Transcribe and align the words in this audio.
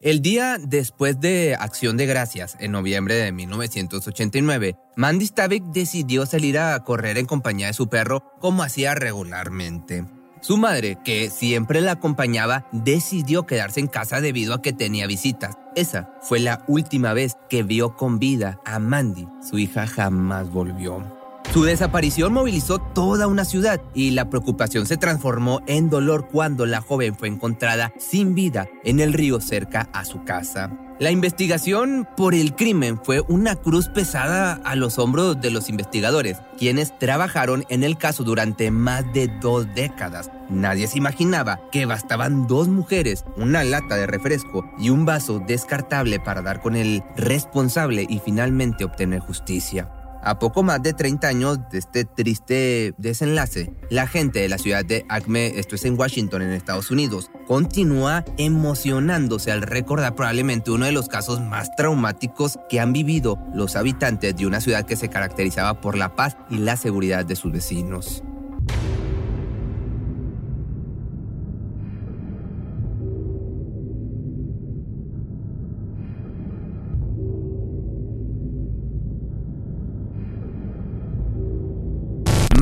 El 0.00 0.20
día 0.20 0.58
después 0.60 1.20
de 1.20 1.56
Acción 1.58 1.96
de 1.96 2.04
Gracias, 2.04 2.58
en 2.60 2.72
noviembre 2.72 3.14
de 3.14 3.32
1989, 3.32 4.76
Mandy 4.94 5.24
Stavik 5.26 5.64
decidió 5.72 6.26
salir 6.26 6.58
a 6.58 6.78
correr 6.84 7.16
en 7.16 7.24
compañía 7.24 7.68
de 7.68 7.72
su 7.72 7.88
perro 7.88 8.22
como 8.38 8.62
hacía 8.62 8.94
regularmente. 8.94 10.04
Su 10.42 10.58
madre, 10.58 10.98
que 11.02 11.30
siempre 11.30 11.80
la 11.80 11.92
acompañaba, 11.92 12.68
decidió 12.72 13.46
quedarse 13.46 13.80
en 13.80 13.86
casa 13.86 14.20
debido 14.20 14.52
a 14.52 14.60
que 14.60 14.74
tenía 14.74 15.06
visitas. 15.06 15.56
Esa 15.74 16.10
fue 16.20 16.40
la 16.40 16.62
última 16.68 17.14
vez 17.14 17.38
que 17.48 17.62
vio 17.62 17.96
con 17.96 18.18
vida 18.18 18.60
a 18.66 18.78
Mandy. 18.78 19.26
Su 19.40 19.58
hija 19.58 19.86
jamás 19.86 20.50
volvió. 20.50 21.15
Su 21.52 21.64
desaparición 21.64 22.34
movilizó 22.34 22.78
toda 22.78 23.26
una 23.26 23.44
ciudad 23.44 23.80
y 23.94 24.10
la 24.10 24.28
preocupación 24.28 24.86
se 24.86 24.98
transformó 24.98 25.62
en 25.66 25.88
dolor 25.88 26.28
cuando 26.30 26.66
la 26.66 26.82
joven 26.82 27.16
fue 27.16 27.28
encontrada 27.28 27.92
sin 27.98 28.34
vida 28.34 28.68
en 28.84 29.00
el 29.00 29.14
río 29.14 29.40
cerca 29.40 29.88
a 29.92 30.04
su 30.04 30.22
casa. 30.24 30.70
La 30.98 31.10
investigación 31.10 32.08
por 32.16 32.34
el 32.34 32.54
crimen 32.54 32.98
fue 33.02 33.22
una 33.28 33.54
cruz 33.54 33.88
pesada 33.88 34.54
a 34.64 34.76
los 34.76 34.98
hombros 34.98 35.38
de 35.40 35.50
los 35.50 35.68
investigadores, 35.68 36.38
quienes 36.56 36.98
trabajaron 36.98 37.64
en 37.68 37.84
el 37.84 37.98
caso 37.98 38.24
durante 38.24 38.70
más 38.70 39.04
de 39.12 39.28
dos 39.28 39.66
décadas. 39.74 40.30
Nadie 40.48 40.86
se 40.86 40.96
imaginaba 40.96 41.60
que 41.70 41.84
bastaban 41.84 42.46
dos 42.46 42.68
mujeres, 42.68 43.26
una 43.36 43.62
lata 43.62 43.96
de 43.96 44.06
refresco 44.06 44.64
y 44.78 44.88
un 44.88 45.04
vaso 45.04 45.38
descartable 45.38 46.18
para 46.18 46.40
dar 46.40 46.62
con 46.62 46.76
el 46.76 47.02
responsable 47.16 48.06
y 48.08 48.20
finalmente 48.20 48.84
obtener 48.84 49.20
justicia. 49.20 49.90
A 50.26 50.40
poco 50.40 50.64
más 50.64 50.82
de 50.82 50.92
30 50.92 51.28
años 51.28 51.60
de 51.70 51.78
este 51.78 52.04
triste 52.04 52.94
desenlace, 52.98 53.72
la 53.90 54.08
gente 54.08 54.40
de 54.40 54.48
la 54.48 54.58
ciudad 54.58 54.84
de 54.84 55.06
Acme, 55.08 55.56
esto 55.56 55.76
es 55.76 55.84
en 55.84 55.96
Washington, 55.96 56.42
en 56.42 56.50
Estados 56.50 56.90
Unidos, 56.90 57.30
continúa 57.46 58.24
emocionándose 58.36 59.52
al 59.52 59.62
recordar 59.62 60.16
probablemente 60.16 60.72
uno 60.72 60.86
de 60.86 60.90
los 60.90 61.06
casos 61.06 61.40
más 61.40 61.76
traumáticos 61.76 62.58
que 62.68 62.80
han 62.80 62.92
vivido 62.92 63.38
los 63.54 63.76
habitantes 63.76 64.36
de 64.36 64.48
una 64.48 64.60
ciudad 64.60 64.84
que 64.84 64.96
se 64.96 65.08
caracterizaba 65.08 65.80
por 65.80 65.96
la 65.96 66.16
paz 66.16 66.36
y 66.50 66.58
la 66.58 66.76
seguridad 66.76 67.24
de 67.24 67.36
sus 67.36 67.52
vecinos. 67.52 68.24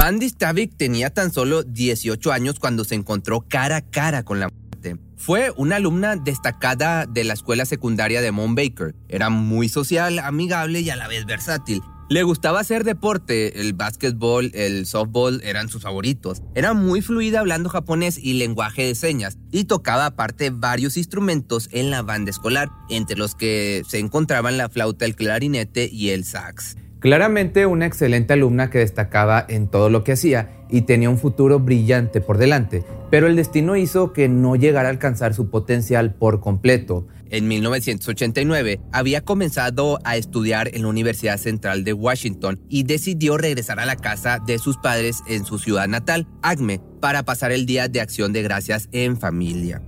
Mandy 0.05 0.29
Stavik 0.29 0.77
tenía 0.77 1.09
tan 1.09 1.33
solo 1.33 1.63
18 1.63 2.31
años 2.31 2.61
cuando 2.61 2.85
se 2.85 2.95
encontró 2.95 3.41
cara 3.49 3.77
a 3.77 3.81
cara 3.81 4.23
con 4.23 4.39
la 4.39 4.51
muerte. 4.51 4.99
Fue 5.17 5.51
una 5.57 5.77
alumna 5.77 6.17
destacada 6.17 7.07
de 7.07 7.25
la 7.25 7.33
escuela 7.33 7.65
secundaria 7.65 8.21
de 8.21 8.31
Mount 8.31 8.55
Baker. 8.55 8.95
Era 9.09 9.31
muy 9.31 9.71
social, 9.71 10.19
amigable 10.19 10.81
y 10.83 10.91
a 10.91 10.97
la 10.97 11.09
vez 11.09 11.25
versátil. 11.25 11.81
Le 12.11 12.23
gustaba 12.23 12.61
hacer 12.61 12.85
deporte, 12.85 13.63
el 13.63 13.73
básquetbol, 13.73 14.51
el 14.53 14.85
softball 14.85 15.41
eran 15.43 15.71
sus 15.71 15.85
favoritos. 15.85 16.43
Era 16.55 16.75
muy 16.75 17.01
fluida 17.01 17.41
hablando 17.41 17.71
japonés 17.71 18.19
y 18.19 18.35
lenguaje 18.35 18.85
de 18.85 18.95
señas 18.95 19.39
y 19.53 19.65
tocaba 19.65 20.05
aparte 20.05 20.51
varios 20.51 20.99
instrumentos 20.99 21.71
en 21.73 21.91
la 21.91 22.03
banda 22.03 22.31
escolar, 22.31 22.69
entre 22.91 23.17
los 23.17 23.35
que 23.35 23.85
se 23.89 24.01
encontraban 24.01 24.59
la 24.59 24.69
flauta, 24.69 25.07
el 25.07 25.17
clarinete 25.17 25.89
y 25.91 26.11
el 26.11 26.27
sax. 26.27 26.77
Claramente 27.05 27.67
una 27.67 27.85
excelente 27.85 28.33
alumna 28.33 28.71
que 28.71 28.79
destacaba 28.79 29.45
en 29.47 29.69
todo 29.69 29.91
lo 29.91 30.05
que 30.05 30.13
hacía 30.13 30.65
y 30.71 30.83
tenía 30.87 31.11
un 31.11 31.19
futuro 31.19 31.61
brillante 31.61 32.23
por 32.23 32.39
delante, 32.39 32.83
pero 33.11 33.27
el 33.27 33.37
destino 33.37 33.77
hizo 33.77 34.15
que 34.15 34.31
no 34.31 34.57
llegara 34.57 34.89
a 34.89 34.93
alcanzar 34.93 35.35
su 35.35 35.51
potencial 35.51 36.15
por 36.15 36.41
completo. 36.41 37.07
En 37.29 37.47
1989 37.47 38.81
había 38.91 39.21
comenzado 39.21 39.99
a 40.05 40.17
estudiar 40.17 40.75
en 40.75 40.81
la 40.81 40.89
Universidad 40.89 41.37
Central 41.37 41.85
de 41.85 41.93
Washington 41.93 42.59
y 42.71 42.85
decidió 42.85 43.37
regresar 43.37 43.81
a 43.81 43.85
la 43.85 43.97
casa 43.97 44.39
de 44.39 44.59
sus 44.59 44.79
padres 44.79 45.19
en 45.29 45.45
su 45.45 45.59
ciudad 45.59 45.87
natal, 45.87 46.27
Acme, 46.41 46.81
para 47.03 47.23
pasar 47.23 47.53
el 47.53 47.67
día 47.67 47.87
de 47.87 48.01
acción 48.01 48.33
de 48.33 48.41
gracias 48.41 48.89
en 48.93 49.19
familia. 49.19 49.83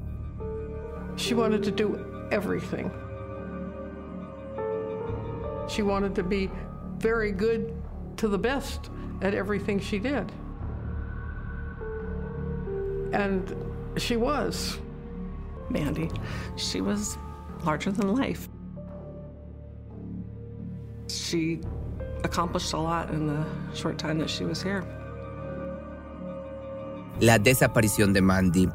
She 1.16 1.34
wanted 1.34 1.62
to 1.62 1.70
do 1.70 1.96
everything. 2.30 2.90
She 5.66 5.82
wanted 5.82 6.12
to 6.12 6.22
be 6.22 6.50
very 6.98 7.32
good 7.32 7.74
to 8.16 8.28
the 8.28 8.38
best 8.38 8.90
at 9.22 9.34
everything 9.34 9.80
she 9.80 9.98
did. 9.98 10.30
And 13.12 13.54
she 13.96 14.16
was. 14.16 14.78
Mandy, 15.70 16.10
she 16.56 16.80
was 16.80 17.18
larger 17.64 17.90
than 17.90 18.14
life. 18.14 18.48
She 21.08 21.60
accomplished 22.24 22.72
a 22.72 22.78
lot 22.78 23.10
in 23.10 23.26
the 23.26 23.44
short 23.74 23.98
time 23.98 24.18
that 24.18 24.30
she 24.30 24.44
was 24.44 24.62
here. 24.62 24.84
La 27.20 27.38
desaparición 27.38 28.12
de 28.12 28.20
Mandy 28.20 28.68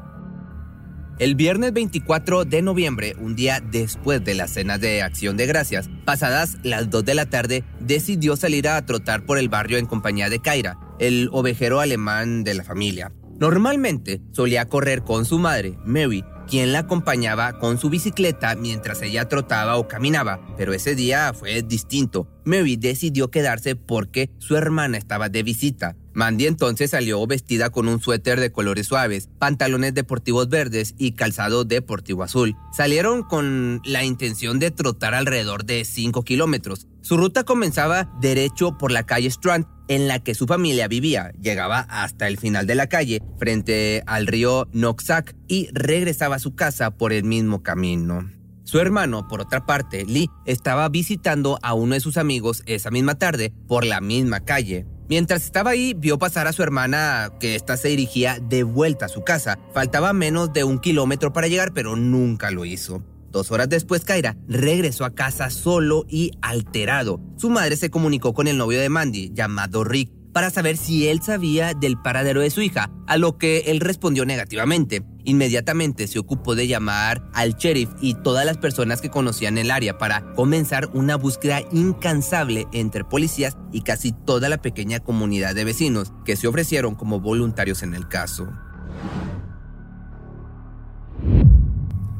el 1.22 1.36
viernes 1.36 1.72
24 1.72 2.44
de 2.44 2.62
noviembre, 2.62 3.14
un 3.16 3.36
día 3.36 3.60
después 3.60 4.24
de 4.24 4.34
la 4.34 4.48
cena 4.48 4.76
de 4.76 5.02
Acción 5.02 5.36
de 5.36 5.46
Gracias, 5.46 5.88
pasadas 6.04 6.58
las 6.64 6.90
2 6.90 7.04
de 7.04 7.14
la 7.14 7.26
tarde, 7.26 7.62
decidió 7.78 8.34
salir 8.34 8.66
a 8.66 8.84
trotar 8.84 9.24
por 9.24 9.38
el 9.38 9.48
barrio 9.48 9.78
en 9.78 9.86
compañía 9.86 10.28
de 10.28 10.40
Kaira, 10.40 10.80
el 10.98 11.28
ovejero 11.30 11.78
alemán 11.78 12.42
de 12.42 12.54
la 12.54 12.64
familia. 12.64 13.12
Normalmente 13.38 14.20
solía 14.32 14.66
correr 14.66 15.04
con 15.04 15.24
su 15.24 15.38
madre, 15.38 15.78
Mary, 15.84 16.24
quien 16.48 16.72
la 16.72 16.80
acompañaba 16.80 17.60
con 17.60 17.78
su 17.78 17.88
bicicleta 17.88 18.56
mientras 18.56 19.00
ella 19.00 19.28
trotaba 19.28 19.76
o 19.76 19.86
caminaba, 19.86 20.40
pero 20.56 20.72
ese 20.72 20.96
día 20.96 21.32
fue 21.34 21.62
distinto. 21.62 22.26
Mary 22.44 22.76
decidió 22.76 23.30
quedarse 23.30 23.76
porque 23.76 24.28
su 24.38 24.56
hermana 24.56 24.98
estaba 24.98 25.28
de 25.28 25.44
visita. 25.44 25.94
Mandy 26.14 26.46
entonces 26.46 26.90
salió 26.90 27.26
vestida 27.26 27.70
con 27.70 27.88
un 27.88 28.00
suéter 28.00 28.40
de 28.40 28.52
colores 28.52 28.86
suaves, 28.86 29.28
pantalones 29.38 29.94
deportivos 29.94 30.48
verdes 30.48 30.94
y 30.98 31.12
calzado 31.12 31.64
deportivo 31.64 32.22
azul. 32.22 32.56
Salieron 32.72 33.22
con 33.22 33.80
la 33.84 34.04
intención 34.04 34.58
de 34.58 34.70
trotar 34.70 35.14
alrededor 35.14 35.64
de 35.64 35.84
5 35.84 36.22
kilómetros. 36.22 36.86
Su 37.00 37.16
ruta 37.16 37.44
comenzaba 37.44 38.12
derecho 38.20 38.78
por 38.78 38.92
la 38.92 39.04
calle 39.04 39.28
Strand, 39.28 39.66
en 39.88 40.08
la 40.08 40.20
que 40.20 40.34
su 40.34 40.46
familia 40.46 40.88
vivía. 40.88 41.32
Llegaba 41.40 41.80
hasta 41.80 42.28
el 42.28 42.38
final 42.38 42.66
de 42.66 42.74
la 42.74 42.88
calle, 42.88 43.20
frente 43.38 44.02
al 44.06 44.26
río 44.26 44.68
Noxac, 44.72 45.34
y 45.48 45.68
regresaba 45.72 46.36
a 46.36 46.40
su 46.40 46.54
casa 46.54 46.92
por 46.92 47.12
el 47.12 47.24
mismo 47.24 47.62
camino. 47.62 48.30
Su 48.64 48.78
hermano, 48.78 49.26
por 49.28 49.40
otra 49.40 49.66
parte, 49.66 50.04
Lee, 50.06 50.30
estaba 50.46 50.88
visitando 50.88 51.58
a 51.62 51.74
uno 51.74 51.94
de 51.94 52.00
sus 52.00 52.16
amigos 52.16 52.62
esa 52.66 52.90
misma 52.90 53.16
tarde 53.16 53.52
por 53.66 53.84
la 53.84 54.00
misma 54.00 54.40
calle. 54.40 54.86
Mientras 55.08 55.44
estaba 55.44 55.70
ahí, 55.70 55.94
vio 55.94 56.18
pasar 56.18 56.46
a 56.46 56.52
su 56.52 56.62
hermana 56.62 57.32
que 57.40 57.54
ésta 57.54 57.76
se 57.76 57.88
dirigía 57.88 58.38
de 58.40 58.62
vuelta 58.62 59.06
a 59.06 59.08
su 59.08 59.22
casa. 59.22 59.58
Faltaba 59.74 60.12
menos 60.12 60.52
de 60.52 60.64
un 60.64 60.78
kilómetro 60.78 61.32
para 61.32 61.48
llegar, 61.48 61.72
pero 61.72 61.96
nunca 61.96 62.50
lo 62.50 62.64
hizo. 62.64 63.02
Dos 63.30 63.50
horas 63.50 63.68
después, 63.68 64.04
Kaira 64.04 64.36
regresó 64.46 65.04
a 65.04 65.14
casa 65.14 65.48
solo 65.50 66.04
y 66.08 66.32
alterado. 66.42 67.20
Su 67.36 67.48
madre 67.50 67.76
se 67.76 67.90
comunicó 67.90 68.34
con 68.34 68.46
el 68.46 68.58
novio 68.58 68.78
de 68.78 68.90
Mandy, 68.90 69.32
llamado 69.32 69.84
Rick, 69.84 70.10
para 70.32 70.50
saber 70.50 70.76
si 70.76 71.08
él 71.08 71.22
sabía 71.22 71.74
del 71.74 72.00
paradero 72.00 72.40
de 72.40 72.50
su 72.50 72.62
hija, 72.62 72.90
a 73.06 73.16
lo 73.16 73.38
que 73.38 73.64
él 73.66 73.80
respondió 73.80 74.24
negativamente. 74.24 75.02
Inmediatamente 75.24 76.08
se 76.08 76.18
ocupó 76.18 76.54
de 76.54 76.66
llamar 76.66 77.22
al 77.32 77.54
sheriff 77.54 77.90
y 78.00 78.14
todas 78.14 78.44
las 78.44 78.58
personas 78.58 79.00
que 79.00 79.10
conocían 79.10 79.58
el 79.58 79.70
área 79.70 79.98
para 79.98 80.32
comenzar 80.34 80.88
una 80.94 81.16
búsqueda 81.16 81.60
incansable 81.70 82.66
entre 82.72 83.04
policías 83.04 83.56
y 83.72 83.82
casi 83.82 84.12
toda 84.12 84.48
la 84.48 84.62
pequeña 84.62 85.00
comunidad 85.00 85.54
de 85.54 85.64
vecinos 85.64 86.12
que 86.24 86.36
se 86.36 86.48
ofrecieron 86.48 86.94
como 86.94 87.20
voluntarios 87.20 87.82
en 87.82 87.94
el 87.94 88.08
caso. 88.08 88.48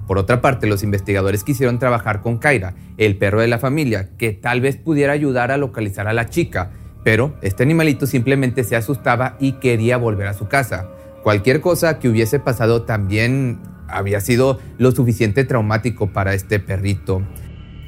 Por 0.06 0.18
otra 0.18 0.42
parte, 0.42 0.66
los 0.66 0.82
investigadores 0.82 1.42
quisieron 1.42 1.78
trabajar 1.78 2.20
con 2.20 2.36
Kaira, 2.36 2.74
el 2.98 3.16
perro 3.16 3.40
de 3.40 3.46
la 3.46 3.58
familia, 3.58 4.10
que 4.18 4.32
tal 4.32 4.60
vez 4.60 4.76
pudiera 4.76 5.12
ayudar 5.14 5.50
a 5.50 5.56
localizar 5.56 6.06
a 6.06 6.12
la 6.12 6.28
chica, 6.28 6.70
pero 7.04 7.34
este 7.42 7.62
animalito 7.62 8.06
simplemente 8.06 8.64
se 8.64 8.76
asustaba 8.76 9.36
y 9.40 9.52
quería 9.52 9.96
volver 9.96 10.26
a 10.26 10.34
su 10.34 10.48
casa. 10.48 10.88
Cualquier 11.22 11.60
cosa 11.60 11.98
que 11.98 12.08
hubiese 12.08 12.40
pasado 12.40 12.82
también 12.82 13.60
había 13.88 14.20
sido 14.20 14.58
lo 14.78 14.92
suficiente 14.92 15.44
traumático 15.44 16.12
para 16.12 16.34
este 16.34 16.58
perrito. 16.58 17.22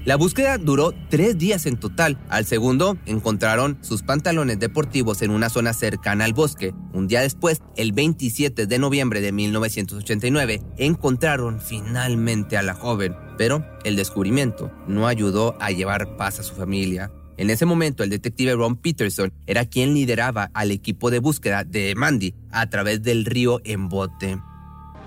La 0.04 0.16
búsqueda 0.16 0.58
duró 0.58 0.92
tres 1.08 1.38
días 1.38 1.64
en 1.64 1.78
total. 1.78 2.18
Al 2.28 2.44
segundo, 2.44 2.98
encontraron 3.06 3.78
sus 3.80 4.02
pantalones 4.02 4.58
deportivos 4.58 5.22
en 5.22 5.30
una 5.30 5.48
zona 5.48 5.72
cercana 5.72 6.26
al 6.26 6.34
bosque. 6.34 6.74
Un 6.92 7.08
día 7.08 7.22
después, 7.22 7.62
el 7.76 7.92
27 7.92 8.66
de 8.66 8.78
noviembre 8.78 9.22
de 9.22 9.32
1989, 9.32 10.60
encontraron 10.76 11.58
finalmente 11.58 12.58
a 12.58 12.62
la 12.62 12.74
joven. 12.74 13.16
Pero 13.38 13.64
el 13.84 13.96
descubrimiento 13.96 14.70
no 14.86 15.06
ayudó 15.06 15.56
a 15.58 15.70
llevar 15.70 16.18
paz 16.18 16.38
a 16.38 16.42
su 16.42 16.54
familia. 16.54 17.10
En 17.36 17.50
ese 17.50 17.66
momento, 17.66 18.04
el 18.04 18.10
detective 18.10 18.54
Ron 18.54 18.76
Peterson 18.76 19.32
era 19.46 19.64
quien 19.64 19.92
lideraba 19.92 20.50
al 20.54 20.70
equipo 20.70 21.10
de 21.10 21.18
búsqueda 21.18 21.64
de 21.64 21.94
Mandy 21.96 22.34
a 22.50 22.70
través 22.70 23.02
del 23.02 23.24
río 23.24 23.60
en 23.64 23.88
bote. 23.88 24.38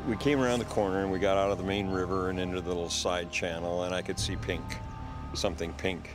We 0.09 0.17
came 0.17 0.41
around 0.41 0.59
the 0.59 0.73
corner 0.73 1.03
and 1.03 1.11
we 1.11 1.19
got 1.19 1.37
out 1.37 1.51
of 1.51 1.57
the 1.57 1.65
main 1.65 1.91
river 1.91 2.29
and 2.29 2.39
into 2.39 2.61
the 2.61 2.69
little 2.69 2.89
side 2.89 3.29
channel 3.31 3.83
and 3.83 3.93
I 3.93 4.01
could 4.01 4.17
see 4.17 4.37
pink, 4.37 4.63
something 5.33 5.71
pink. 5.81 6.07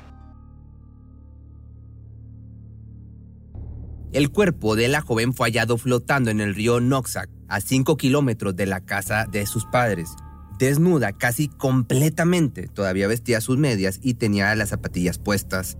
El 4.12 4.30
cuerpo 4.30 4.76
de 4.76 4.88
la 4.88 5.00
joven 5.00 5.32
fue 5.32 5.48
hallado 5.48 5.78
flotando 5.78 6.30
en 6.30 6.40
el 6.42 6.54
río 6.54 6.80
Noxac, 6.80 7.30
a 7.48 7.62
5 7.62 7.96
kilómetros 7.96 8.54
de 8.54 8.66
la 8.66 8.80
casa 8.80 9.26
de 9.30 9.46
sus 9.46 9.64
padres. 9.64 10.10
Desnuda 10.58 11.12
casi 11.12 11.48
completamente, 11.48 12.68
todavía 12.68 13.08
vestía 13.08 13.40
sus 13.40 13.56
medias 13.56 14.00
y 14.02 14.14
tenía 14.14 14.54
las 14.54 14.68
zapatillas 14.68 15.18
puestas. 15.18 15.78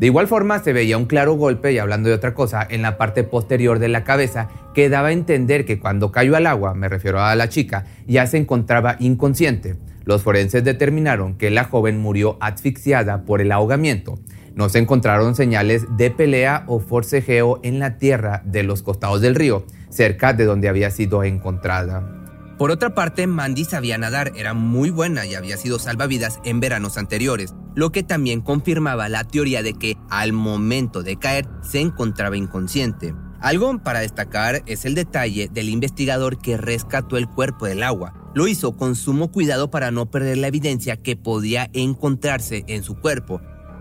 De 0.00 0.06
igual 0.06 0.28
forma 0.28 0.60
se 0.60 0.72
veía 0.72 0.96
un 0.96 1.04
claro 1.04 1.34
golpe, 1.34 1.74
y 1.74 1.78
hablando 1.78 2.08
de 2.08 2.14
otra 2.14 2.32
cosa, 2.32 2.66
en 2.66 2.80
la 2.80 2.96
parte 2.96 3.22
posterior 3.22 3.78
de 3.78 3.88
la 3.88 4.02
cabeza 4.02 4.48
que 4.72 4.88
daba 4.88 5.08
a 5.08 5.12
entender 5.12 5.66
que 5.66 5.78
cuando 5.78 6.10
cayó 6.10 6.36
al 6.36 6.46
agua, 6.46 6.72
me 6.72 6.88
refiero 6.88 7.20
a 7.20 7.34
la 7.34 7.50
chica, 7.50 7.84
ya 8.06 8.26
se 8.26 8.38
encontraba 8.38 8.96
inconsciente. 8.98 9.76
Los 10.06 10.22
forenses 10.22 10.64
determinaron 10.64 11.34
que 11.36 11.50
la 11.50 11.64
joven 11.64 11.98
murió 11.98 12.38
asfixiada 12.40 13.24
por 13.26 13.42
el 13.42 13.52
ahogamiento. 13.52 14.18
No 14.54 14.70
se 14.70 14.78
encontraron 14.78 15.34
señales 15.34 15.84
de 15.98 16.10
pelea 16.10 16.64
o 16.66 16.80
forcejeo 16.80 17.60
en 17.62 17.78
la 17.78 17.98
tierra 17.98 18.40
de 18.46 18.62
los 18.62 18.82
costados 18.82 19.20
del 19.20 19.34
río, 19.34 19.66
cerca 19.90 20.32
de 20.32 20.46
donde 20.46 20.70
había 20.70 20.90
sido 20.90 21.24
encontrada. 21.24 22.19
Por 22.60 22.70
otra 22.70 22.94
parte, 22.94 23.26
Mandy 23.26 23.64
sabía 23.64 23.96
nadar, 23.96 24.32
era 24.36 24.52
muy 24.52 24.90
buena 24.90 25.24
y 25.24 25.34
había 25.34 25.56
sido 25.56 25.78
salvavidas 25.78 26.40
en 26.44 26.60
veranos 26.60 26.98
anteriores, 26.98 27.54
lo 27.74 27.90
que 27.90 28.02
también 28.02 28.42
confirmaba 28.42 29.08
la 29.08 29.24
teoría 29.24 29.62
de 29.62 29.72
que 29.72 29.96
al 30.10 30.34
momento 30.34 31.02
de 31.02 31.16
caer 31.16 31.48
se 31.62 31.80
encontraba 31.80 32.36
inconsciente. 32.36 33.14
Algo 33.40 33.78
para 33.82 34.00
destacar 34.00 34.62
es 34.66 34.84
el 34.84 34.94
detalle 34.94 35.48
del 35.50 35.70
investigador 35.70 36.36
que 36.36 36.58
rescató 36.58 37.16
el 37.16 37.28
cuerpo 37.28 37.64
del 37.64 37.82
agua. 37.82 38.12
Lo 38.34 38.46
hizo 38.46 38.76
con 38.76 38.94
sumo 38.94 39.32
cuidado 39.32 39.70
para 39.70 39.90
no 39.90 40.10
perder 40.10 40.36
la 40.36 40.48
evidencia 40.48 40.98
que 40.98 41.16
podía 41.16 41.70
encontrarse 41.72 42.64
en 42.68 42.82
su 42.82 42.96
cuerpo, 42.96 43.40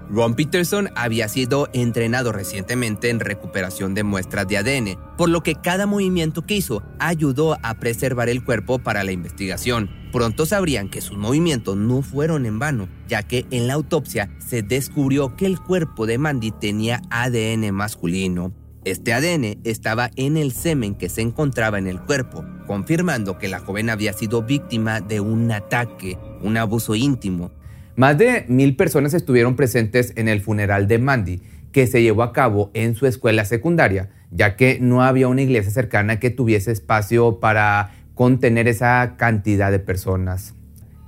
Ron 0.10 0.34
Peterson 0.34 0.90
había 0.96 1.28
sido 1.28 1.70
entrenado 1.72 2.32
recientemente 2.32 3.10
en 3.10 3.20
recuperación 3.20 3.94
de 3.94 4.04
muestras 4.04 4.48
de 4.48 4.58
ADN, 4.58 5.00
por 5.18 5.30
lo 5.30 5.44
que 5.44 5.56
cada 5.56 5.86
movimiento 5.86 6.42
que 6.42 6.56
hizo 6.56 6.82
ayudó 6.98 7.58
a 7.62 7.76
preservar 7.76 8.28
el 8.28 8.44
cuerpo 8.44 8.80
para 8.80 9.04
la 9.04 9.12
investigación. 9.12 9.92
Pronto 10.12 10.48
sabrían 10.48 10.90
que 10.90 11.02
sus 11.02 11.18
movimientos 11.18 11.78
no 11.78 12.02
fueron 12.02 12.48
en 12.48 12.58
vano, 12.58 12.90
ya 13.08 13.22
que 13.22 13.46
en 13.52 13.68
la 13.68 13.76
autopsia 13.76 14.36
se 14.40 14.64
descubrió 14.64 15.36
que 15.36 15.46
el 15.46 15.60
cuerpo 15.60 16.08
de 16.08 16.18
Mandy 16.18 16.52
tenía 16.52 17.02
ADN 17.12 17.72
masculino. 17.72 18.52
Este 18.86 19.14
ADN 19.14 19.60
estaba 19.64 20.10
en 20.16 20.38
el 20.38 20.54
semen 20.54 20.96
que 20.96 21.10
se 21.10 21.22
encontraba 21.22 21.78
en 21.78 21.86
el 21.86 22.02
cuerpo, 22.02 22.44
confirmando 22.66 23.38
que 23.38 23.50
la 23.50 23.60
joven 23.60 23.92
había 23.92 24.14
sido 24.14 24.42
víctima 24.42 25.02
de 25.02 25.20
un 25.20 25.52
ataque, 25.52 26.18
un 26.42 26.58
abuso 26.58 26.96
íntimo, 26.96 27.52
más 28.00 28.18
de 28.18 28.46
mil 28.48 28.78
personas 28.78 29.14
estuvieron 29.14 29.58
presentes 29.58 30.14
en 30.16 30.30
el 30.30 30.40
funeral 30.40 30.88
de 30.88 31.00
Mandy, 31.00 31.42
que 31.74 31.86
se 31.86 32.02
llevó 32.02 32.24
a 32.24 32.32
cabo 32.32 32.72
en 32.74 32.96
su 32.96 33.08
escuela 33.08 33.44
secundaria, 33.44 34.10
ya 34.32 34.56
que 34.56 34.80
no 34.80 35.04
había 35.04 35.28
una 35.28 35.42
iglesia 35.42 35.70
cercana 35.70 36.18
que 36.18 36.30
tuviese 36.30 36.72
espacio 36.72 37.42
para 37.42 37.92
contener 38.16 38.70
esa 38.70 39.16
cantidad 39.18 39.70
de 39.70 39.80
personas. 39.80 40.56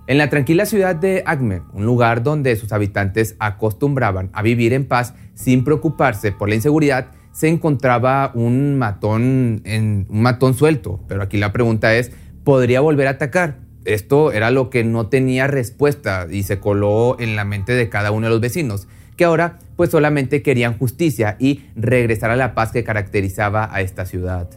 En 0.06 0.18
la 0.18 0.30
tranquila 0.30 0.66
ciudad 0.66 0.94
de 0.98 1.24
Acme, 1.26 1.62
un 1.72 1.86
lugar 1.86 2.24
donde 2.24 2.58
sus 2.58 2.74
habitantes 2.74 3.38
acostumbraban 3.40 4.30
a 4.34 4.42
vivir 4.42 4.74
en 4.74 4.84
paz 4.84 5.14
sin 5.34 5.64
preocuparse 5.64 6.34
por 6.34 6.50
la 6.50 6.56
inseguridad, 6.56 7.12
se 7.32 7.48
encontraba 7.48 8.34
un 8.36 8.78
matón, 8.78 9.62
en, 9.64 10.08
un 10.10 10.22
matón 10.22 10.56
suelto. 10.56 11.00
Pero 11.08 11.24
aquí 11.24 11.38
la 11.38 11.54
pregunta 11.54 11.96
es, 11.96 12.12
¿podría 12.44 12.82
volver 12.82 13.08
a 13.08 13.12
atacar? 13.12 13.71
Esto 13.86 14.32
era 14.32 14.52
lo 14.52 14.70
que 14.70 14.84
no 14.84 15.08
tenía 15.08 15.48
respuesta 15.48 16.28
y 16.30 16.44
se 16.44 16.60
coló 16.60 17.20
en 17.20 17.36
la 17.36 17.46
mente 17.46 17.74
de 17.74 17.90
cada 17.90 18.12
uno 18.12 18.28
de 18.28 18.32
los 18.32 18.42
vecinos, 18.42 18.88
que 19.18 19.26
ahora 19.26 19.60
pues 19.76 19.90
solamente 19.90 20.44
querían 20.44 20.78
justicia 20.78 21.36
y 21.40 21.62
regresar 21.76 22.30
a 22.30 22.36
la 22.36 22.54
paz 22.54 22.72
que 22.72 22.84
caracterizaba 22.84 23.74
a 23.74 23.82
esta 23.82 24.06
ciudad. 24.06 24.50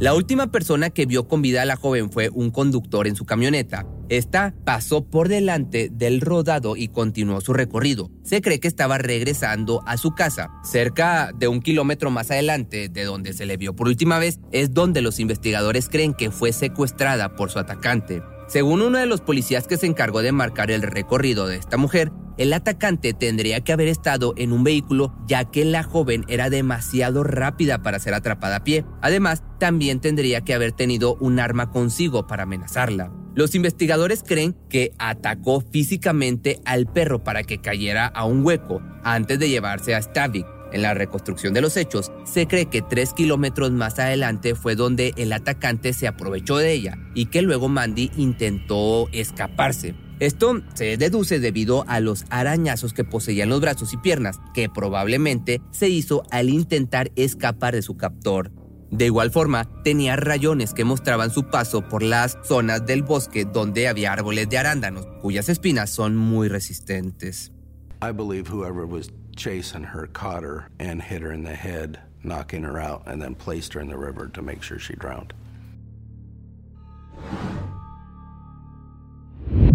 La 0.00 0.14
última 0.14 0.48
persona 0.48 0.90
que 0.90 1.06
vio 1.06 1.26
con 1.26 1.42
vida 1.42 1.62
a 1.62 1.64
la 1.64 1.76
joven 1.76 2.10
fue 2.10 2.28
un 2.28 2.50
conductor 2.50 3.08
en 3.08 3.16
su 3.16 3.26
camioneta. 3.26 3.84
Esta 4.08 4.54
pasó 4.64 5.04
por 5.04 5.28
delante 5.28 5.90
del 5.92 6.20
rodado 6.20 6.76
y 6.76 6.88
continuó 6.88 7.40
su 7.40 7.52
recorrido. 7.52 8.10
Se 8.22 8.40
cree 8.40 8.58
que 8.58 8.68
estaba 8.68 8.96
regresando 8.96 9.82
a 9.86 9.98
su 9.98 10.14
casa. 10.14 10.50
Cerca 10.64 11.32
de 11.34 11.48
un 11.48 11.60
kilómetro 11.60 12.10
más 12.10 12.30
adelante 12.30 12.88
de 12.88 13.04
donde 13.04 13.34
se 13.34 13.44
le 13.44 13.58
vio 13.58 13.76
por 13.76 13.86
última 13.88 14.18
vez 14.18 14.40
es 14.50 14.72
donde 14.72 15.02
los 15.02 15.20
investigadores 15.20 15.88
creen 15.88 16.14
que 16.14 16.30
fue 16.30 16.52
secuestrada 16.52 17.36
por 17.36 17.50
su 17.50 17.58
atacante. 17.58 18.22
Según 18.48 18.80
uno 18.80 18.96
de 18.96 19.04
los 19.04 19.20
policías 19.20 19.66
que 19.66 19.76
se 19.76 19.86
encargó 19.86 20.22
de 20.22 20.32
marcar 20.32 20.70
el 20.70 20.80
recorrido 20.80 21.46
de 21.46 21.56
esta 21.56 21.76
mujer, 21.76 22.10
el 22.38 22.52
atacante 22.54 23.12
tendría 23.12 23.60
que 23.62 23.72
haber 23.72 23.88
estado 23.88 24.32
en 24.36 24.52
un 24.52 24.64
vehículo 24.64 25.12
ya 25.26 25.44
que 25.44 25.66
la 25.66 25.82
joven 25.82 26.24
era 26.28 26.48
demasiado 26.48 27.24
rápida 27.24 27.82
para 27.82 27.98
ser 27.98 28.14
atrapada 28.14 28.56
a 28.56 28.64
pie. 28.64 28.86
Además, 29.02 29.42
también 29.58 30.00
tendría 30.00 30.42
que 30.42 30.54
haber 30.54 30.72
tenido 30.72 31.16
un 31.16 31.40
arma 31.40 31.70
consigo 31.70 32.26
para 32.26 32.44
amenazarla. 32.44 33.12
Los 33.38 33.54
investigadores 33.54 34.24
creen 34.26 34.56
que 34.68 34.90
atacó 34.98 35.60
físicamente 35.60 36.58
al 36.64 36.92
perro 36.92 37.22
para 37.22 37.44
que 37.44 37.60
cayera 37.60 38.04
a 38.08 38.24
un 38.24 38.44
hueco 38.44 38.82
antes 39.04 39.38
de 39.38 39.48
llevarse 39.48 39.94
a 39.94 40.02
Stavik. 40.02 40.44
En 40.72 40.82
la 40.82 40.92
reconstrucción 40.92 41.54
de 41.54 41.60
los 41.60 41.76
hechos, 41.76 42.10
se 42.24 42.48
cree 42.48 42.66
que 42.66 42.82
tres 42.82 43.12
kilómetros 43.12 43.70
más 43.70 44.00
adelante 44.00 44.56
fue 44.56 44.74
donde 44.74 45.14
el 45.16 45.32
atacante 45.32 45.92
se 45.92 46.08
aprovechó 46.08 46.56
de 46.56 46.72
ella 46.72 46.98
y 47.14 47.26
que 47.26 47.42
luego 47.42 47.68
Mandy 47.68 48.10
intentó 48.16 49.08
escaparse. 49.12 49.94
Esto 50.18 50.60
se 50.74 50.96
deduce 50.96 51.38
debido 51.38 51.84
a 51.86 52.00
los 52.00 52.24
arañazos 52.30 52.92
que 52.92 53.04
poseía 53.04 53.44
en 53.44 53.50
los 53.50 53.60
brazos 53.60 53.92
y 53.92 53.98
piernas, 53.98 54.40
que 54.52 54.68
probablemente 54.68 55.60
se 55.70 55.88
hizo 55.88 56.24
al 56.32 56.50
intentar 56.50 57.12
escapar 57.14 57.76
de 57.76 57.82
su 57.82 57.96
captor. 57.96 58.50
De 58.90 59.04
igual 59.04 59.30
forma, 59.30 59.68
tenía 59.84 60.16
rayones 60.16 60.72
que 60.72 60.84
mostraban 60.84 61.30
su 61.30 61.44
paso 61.50 61.82
por 61.82 62.02
las 62.02 62.38
zonas 62.44 62.86
del 62.86 63.02
bosque 63.02 63.44
donde 63.44 63.86
había 63.86 64.12
árboles 64.12 64.48
de 64.48 64.58
arándanos, 64.58 65.06
cuyas 65.20 65.48
espinas 65.48 65.90
son 65.90 66.16
muy 66.16 66.48
resistentes. 66.48 67.52
I 68.00 68.12
believe 68.12 68.48
whoever 68.48 68.86
was 68.86 69.10
chasing 69.36 69.84
her 69.84 70.06
caught 70.06 70.42
her 70.42 70.70
and 70.78 71.02
hit 71.02 71.20
her 71.20 71.32
in 71.32 71.44
the 71.44 71.54
head, 71.54 71.98
knocking 72.22 72.64
her 72.64 72.80
out, 72.80 73.02
and 73.06 73.20
then 73.20 73.34
placed 73.34 73.74
her 73.74 73.80
in 73.80 73.88
the 73.88 73.98
river 73.98 74.28
to 74.28 74.40
make 74.40 74.62
sure 74.62 74.78
she 74.78 74.94
drowned. 74.94 75.34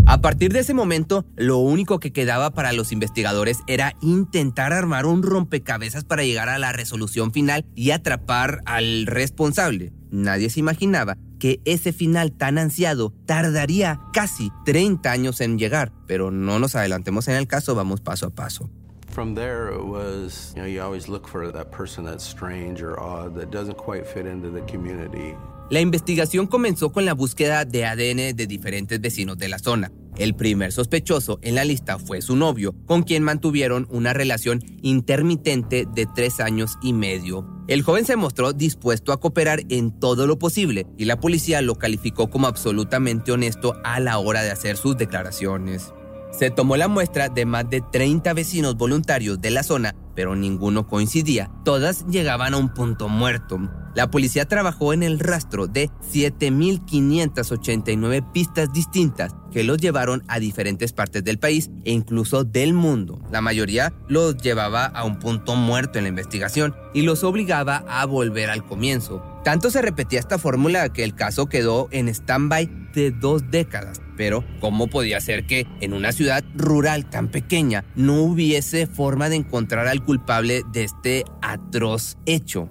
A 0.06 0.20
partir 0.20 0.52
de 0.52 0.60
ese 0.60 0.74
momento, 0.74 1.26
lo 1.38 1.60
único 1.60 2.00
que 2.00 2.12
quedaba 2.12 2.52
para 2.52 2.74
los 2.74 2.92
investigadores 2.92 3.60
era 3.68 3.94
intentar 4.02 4.74
armar 4.74 5.06
un 5.06 5.24
rompecabezas 5.24 6.04
para 6.04 6.24
llegar 6.24 6.50
a 6.50 6.60
la 6.60 6.74
resolución 6.74 7.32
final 7.32 7.66
y 7.74 7.92
atrapar 7.92 8.60
al 8.66 9.06
responsable. 9.06 9.94
Nadie 10.12 10.50
se 10.50 10.60
imaginaba 10.60 11.18
que 11.40 11.62
ese 11.64 11.94
final 11.94 12.34
tan 12.34 12.58
ansiado 12.58 13.14
tardaría 13.26 14.02
casi 14.12 14.52
30 14.66 15.10
años 15.10 15.40
en 15.40 15.58
llegar, 15.58 15.94
pero 16.06 16.32
no 16.32 16.60
nos 16.60 16.76
adelantemos 16.76 17.30
en 17.30 17.36
el 17.36 17.48
caso, 17.48 17.74
vamos 17.74 18.02
paso 18.02 18.28
a 18.28 18.30
paso. 18.30 18.70
From 19.10 19.36
there, 19.36 19.72
it 19.72 19.86
was, 19.86 20.54
you 20.56 20.62
know, 20.62 20.68
you 20.68 20.82
always 20.82 21.08
look 21.08 21.28
for 21.28 21.52
that 21.52 21.72
person 21.72 22.04
that's 22.04 22.26
strange 22.26 22.82
or 22.82 23.00
odd 23.00 23.36
that 23.36 23.52
doesn't 23.52 23.78
quite 23.78 24.06
fit 24.06 24.26
into 24.26 24.50
the 24.50 24.62
community. 24.70 25.36
La 25.70 25.80
investigación 25.80 26.48
comenzó 26.48 26.92
con 26.92 27.06
la 27.06 27.14
búsqueda 27.14 27.66
de 27.66 27.86
ADN 27.86 28.36
de 28.36 28.48
diferentes 28.48 29.00
vecinos 29.00 29.38
de 29.38 29.48
la 29.48 29.60
zona. 29.60 29.92
El 30.18 30.36
primer 30.36 30.72
sospechoso 30.72 31.40
en 31.42 31.56
la 31.56 31.64
lista 31.64 31.98
fue 31.98 32.22
su 32.22 32.36
novio, 32.36 32.76
con 32.86 33.02
quien 33.02 33.24
mantuvieron 33.24 33.88
una 33.90 34.14
relación 34.14 34.60
intermitente 34.84 35.88
de 35.92 36.06
tres 36.06 36.40
años 36.40 36.78
y 36.84 36.94
medio. 36.94 37.48
El 37.68 37.82
joven 37.82 38.06
se 38.06 38.16
mostró 38.16 38.54
dispuesto 38.54 39.12
a 39.12 39.20
cooperar 39.20 39.62
en 39.70 39.98
todo 40.00 40.28
lo 40.28 40.38
posible 40.38 40.86
y 40.98 41.06
la 41.06 41.20
policía 41.20 41.62
lo 41.62 41.76
calificó 41.76 42.30
como 42.30 42.46
absolutamente 42.46 43.32
honesto 43.32 43.76
a 43.84 44.00
la 44.00 44.20
hora 44.20 44.44
de 44.44 44.52
hacer 44.52 44.78
sus 44.78 44.98
declaraciones. 44.98 45.94
Se 46.32 46.52
tomó 46.52 46.78
la 46.78 46.88
muestra 46.88 47.30
de 47.30 47.46
más 47.46 47.70
de 47.70 47.82
30 47.82 48.34
vecinos 48.34 48.76
voluntarios 48.76 49.40
de 49.40 49.52
la 49.52 49.64
zona, 49.64 49.96
pero 50.16 50.36
ninguno 50.36 50.88
coincidía. 50.88 51.50
Todas 51.64 52.06
llegaban 52.08 52.54
a 52.54 52.58
un 52.58 52.74
punto 52.74 53.08
muerto. 53.08 53.60
La 53.96 54.10
policía 54.10 54.48
trabajó 54.48 54.94
en 54.94 55.04
el 55.04 55.20
rastro 55.20 55.68
de 55.68 55.92
7.589 56.12 58.32
pistas 58.32 58.74
distintas 58.74 59.36
que 59.52 59.64
los 59.64 59.78
llevaron 59.78 60.24
a 60.28 60.40
diferentes 60.40 60.94
partes 60.94 61.24
del 61.24 61.38
país 61.38 61.70
e 61.86 61.92
incluso 61.92 62.44
del 62.44 62.74
mundo. 62.74 63.22
La 63.32 63.42
mayoría 63.42 63.94
los 64.08 64.38
llevaba 64.38 64.86
a 64.86 65.04
un 65.04 65.20
punto 65.20 65.56
muerto 65.56 66.00
en 66.00 66.06
la 66.06 66.10
investigación 66.10 66.74
y 66.94 67.04
los 67.04 67.24
obligaba 67.24 67.86
a 67.88 68.04
volver 68.06 68.50
al 68.50 68.66
comienzo. 68.66 69.24
Tanto 69.44 69.70
se 69.70 69.82
repetía 69.82 70.20
esta 70.20 70.40
fórmula 70.40 70.90
que 70.90 71.04
el 71.04 71.14
caso 71.16 71.48
quedó 71.48 71.90
en 71.92 72.10
stand-by 72.10 72.92
de 72.94 73.12
dos 73.12 73.52
décadas. 73.52 74.02
Pero, 74.16 74.44
¿cómo 74.60 74.88
podía 74.88 75.20
ser 75.22 75.46
que 75.46 75.68
en 75.82 75.94
una 75.94 76.12
ciudad 76.12 76.44
rural 76.56 77.10
tan 77.10 77.30
pequeña 77.30 77.84
no 77.96 78.22
hubiese 78.22 78.88
forma 78.88 79.30
de 79.30 79.38
encontrar 79.38 79.88
al 79.88 80.04
culpable 80.04 80.64
de 80.72 80.84
este 80.84 81.26
atroz 81.42 82.18
hecho? 82.26 82.70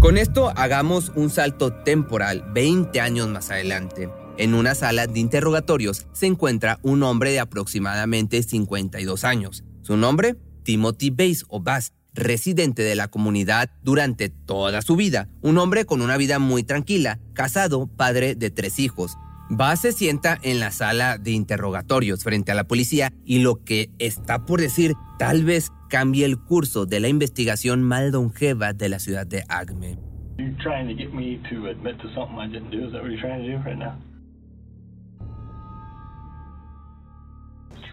Con 0.00 0.16
esto 0.16 0.52
hagamos 0.54 1.10
un 1.16 1.28
salto 1.28 1.72
temporal 1.72 2.44
20 2.54 3.00
años 3.00 3.28
más 3.28 3.50
adelante. 3.50 4.08
En 4.36 4.54
una 4.54 4.76
sala 4.76 5.08
de 5.08 5.18
interrogatorios 5.18 6.06
se 6.12 6.26
encuentra 6.26 6.78
un 6.82 7.02
hombre 7.02 7.32
de 7.32 7.40
aproximadamente 7.40 8.44
52 8.44 9.24
años. 9.24 9.64
Su 9.82 9.96
nombre, 9.96 10.36
Timothy 10.62 11.10
Bass 11.10 11.44
o 11.48 11.60
Bass, 11.60 11.94
residente 12.14 12.82
de 12.82 12.94
la 12.94 13.08
comunidad 13.08 13.70
durante 13.82 14.28
toda 14.28 14.82
su 14.82 14.94
vida, 14.94 15.28
un 15.42 15.58
hombre 15.58 15.84
con 15.84 16.00
una 16.00 16.16
vida 16.16 16.38
muy 16.38 16.62
tranquila, 16.62 17.18
casado, 17.32 17.88
padre 17.88 18.36
de 18.36 18.50
tres 18.50 18.78
hijos. 18.78 19.16
Bass 19.50 19.80
se 19.80 19.92
sienta 19.92 20.38
en 20.42 20.60
la 20.60 20.70
sala 20.70 21.16
de 21.16 21.30
interrogatorios 21.30 22.22
frente 22.22 22.52
a 22.52 22.54
la 22.54 22.64
policía 22.64 23.12
y 23.24 23.38
lo 23.38 23.64
que 23.64 23.88
está 23.98 24.44
por 24.44 24.60
decir 24.60 24.92
tal 25.18 25.44
vez 25.44 25.70
cambie 25.88 26.26
el 26.26 26.38
curso 26.38 26.84
de 26.84 27.00
la 27.00 27.08
investigación 27.08 27.82
más 27.82 28.12
longeva 28.12 28.74
de 28.74 28.88
la 28.90 28.98
ciudad 28.98 29.26
de 29.26 29.44
Acme. 29.48 29.98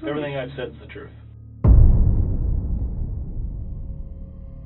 Everything 0.04 0.36
I've 0.36 0.52
said 0.56 0.72
is 0.72 0.80
the 0.80 0.88
truth. 0.88 1.10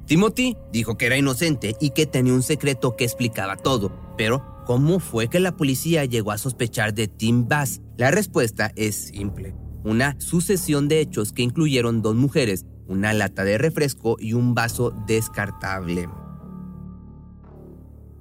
Timothy 0.05 0.57
dijo 0.71 0.97
que 0.97 1.05
era 1.05 1.17
inocente 1.17 1.75
y 1.79 1.91
que 1.91 2.07
tenía 2.07 2.33
un 2.33 2.41
secreto 2.41 2.95
que 2.95 3.03
explicaba 3.03 3.55
todo, 3.55 3.91
pero 4.17 4.58
¿cómo 4.69 4.99
fue 4.99 5.29
que 5.29 5.39
la 5.39 5.57
policía 5.57 6.05
llegó 6.05 6.31
a 6.31 6.37
sospechar 6.37 6.93
de 6.93 7.07
Tim 7.07 7.47
Bass? 7.47 7.81
La 7.97 8.11
respuesta 8.11 8.71
es 8.75 8.93
simple, 8.95 9.55
una 9.83 10.15
sucesión 10.19 10.87
de 10.87 10.99
hechos 10.99 11.31
que 11.31 11.41
incluyeron 11.41 12.03
dos 12.03 12.13
mujeres, 12.13 12.67
una 12.87 13.13
lata 13.13 13.43
de 13.43 13.57
refresco 13.57 14.17
y 14.19 14.33
un 14.33 14.53
vaso 14.53 14.93
descartable. 15.07 16.07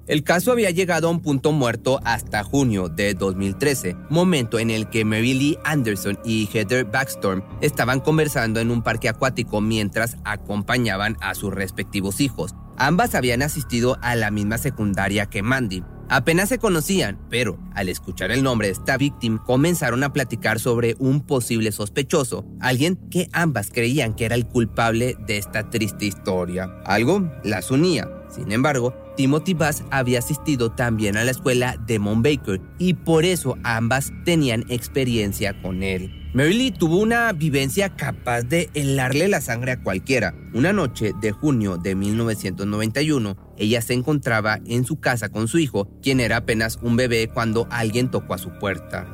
El 0.07 0.23
caso 0.23 0.51
había 0.51 0.71
llegado 0.71 1.07
a 1.07 1.11
un 1.11 1.21
punto 1.21 1.51
muerto 1.51 1.99
hasta 2.03 2.43
junio 2.43 2.89
de 2.89 3.13
2013, 3.13 3.95
momento 4.09 4.57
en 4.57 4.71
el 4.71 4.89
que 4.89 5.05
Mary 5.05 5.35
Lee 5.35 5.59
Anderson 5.65 6.17
y 6.25 6.49
Heather 6.51 6.83
Backstorm 6.83 7.43
estaban 7.61 7.99
conversando 7.99 8.59
en 8.59 8.71
un 8.71 8.81
parque 8.81 9.07
acuático 9.07 9.61
mientras 9.61 10.17
acompañaban 10.23 11.15
a 11.21 11.35
sus 11.35 11.53
respectivos 11.53 12.19
hijos. 12.19 12.55
Ambas 12.75 13.13
habían 13.13 13.43
asistido 13.43 13.99
a 14.01 14.15
la 14.15 14.31
misma 14.31 14.57
secundaria 14.57 15.27
que 15.27 15.43
Mandy. 15.43 15.83
Apenas 16.11 16.49
se 16.49 16.57
conocían, 16.57 17.19
pero 17.29 17.59
al 17.75 17.87
escuchar 17.87 18.31
el 18.31 18.41
nombre 18.41 18.67
de 18.67 18.73
esta 18.73 18.97
víctima 18.97 19.43
comenzaron 19.43 20.03
a 20.03 20.11
platicar 20.11 20.59
sobre 20.59 20.95
un 20.97 21.21
posible 21.21 21.71
sospechoso, 21.71 22.45
alguien 22.59 22.95
que 23.11 23.29
ambas 23.31 23.69
creían 23.71 24.15
que 24.15 24.25
era 24.25 24.33
el 24.33 24.47
culpable 24.47 25.15
de 25.27 25.37
esta 25.37 25.69
triste 25.69 26.05
historia. 26.05 26.67
Algo 26.85 27.31
las 27.43 27.69
unía. 27.69 28.07
Sin 28.29 28.51
embargo, 28.51 28.95
Timothy 29.17 29.53
Bass 29.53 29.83
había 29.91 30.19
asistido 30.19 30.71
también 30.71 31.15
a 31.15 31.23
la 31.23 31.31
escuela 31.31 31.77
de 31.85 31.99
Mount 31.99 32.25
Baker 32.25 32.59
y 32.79 32.95
por 32.95 33.23
eso 33.23 33.55
ambas 33.63 34.11
tenían 34.25 34.65
experiencia 34.69 35.61
con 35.61 35.83
él. 35.83 36.19
Mary 36.31 36.69
tuvo 36.69 36.97
una 36.97 37.33
vivencia 37.33 37.95
capaz 37.95 38.43
de 38.43 38.69
helarle 38.75 39.27
la 39.27 39.41
sangre 39.41 39.71
a 39.71 39.81
cualquiera. 39.81 40.35
Una 40.53 40.71
noche 40.71 41.11
de 41.19 41.31
junio 41.31 41.77
de 41.77 41.95
1991, 41.95 43.35
ella 43.59 43.81
se 43.81 43.93
encontraba 43.93 44.59
en 44.65 44.85
su 44.85 44.99
casa 44.99 45.29
con 45.29 45.47
su 45.47 45.59
hijo, 45.59 45.87
quien 46.01 46.19
era 46.19 46.37
apenas 46.37 46.79
un 46.81 46.95
bebé 46.95 47.29
cuando 47.31 47.67
alguien 47.69 48.09
tocó 48.09 48.33
a 48.33 48.37
su 48.37 48.49
puerta. 48.59 49.05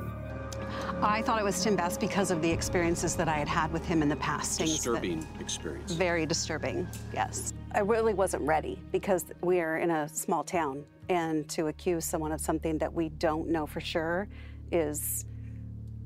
I 1.01 1.21
thought 1.21 1.39
it 1.39 1.43
was 1.43 1.61
Tim 1.61 1.75
Bass 1.75 1.97
because 1.97 2.31
of 2.31 2.41
the 2.41 2.49
experiences 2.49 3.15
that 3.15 3.27
I 3.27 3.37
had 3.37 3.47
had 3.47 3.71
with 3.73 3.85
him 3.85 4.01
in 4.01 4.09
the 4.09 4.15
past. 4.15 4.59
Disturbing 4.59 5.27
experience. 5.39 5.91
Very 5.91 6.25
disturbing, 6.25 6.87
yes. 7.13 7.53
I 7.73 7.79
really 7.81 8.13
wasn't 8.13 8.43
ready 8.43 8.79
because 8.91 9.25
we 9.41 9.59
are 9.59 9.77
in 9.77 9.91
a 9.91 10.07
small 10.07 10.43
town, 10.43 10.85
and 11.09 11.47
to 11.49 11.67
accuse 11.67 12.05
someone 12.05 12.31
of 12.31 12.39
something 12.39 12.77
that 12.77 12.91
we 12.91 13.09
don't 13.09 13.49
know 13.49 13.65
for 13.65 13.81
sure 13.81 14.27
is 14.71 15.25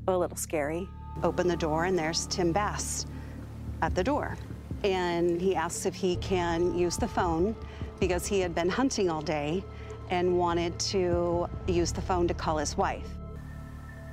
a 0.08 0.18
little 0.18 0.38
scary. 0.38 0.90
Open 1.24 1.48
the 1.48 1.58
door, 1.58 1.86
and 1.86 1.98
there's 1.98 2.26
Tim 2.28 2.52
Bass 2.52 3.06
at 3.82 3.94
the 3.94 4.04
door. 4.04 4.38
And 4.84 5.40
he 5.40 5.56
asks 5.56 5.86
if 5.86 5.94
he 5.94 6.16
can 6.18 6.78
use 6.78 6.98
the 6.98 7.08
phone 7.08 7.56
because 8.00 8.26
he 8.26 8.40
had 8.40 8.56
been 8.56 8.70
hunting 8.70 9.10
all 9.10 9.22
day 9.22 9.64
and 10.10 10.38
wanted 10.38 10.78
to 10.80 11.48
use 11.68 11.92
the 11.92 12.02
phone 12.02 12.28
to 12.28 12.34
call 12.34 12.58
his 12.58 12.78
wife. 12.78 13.08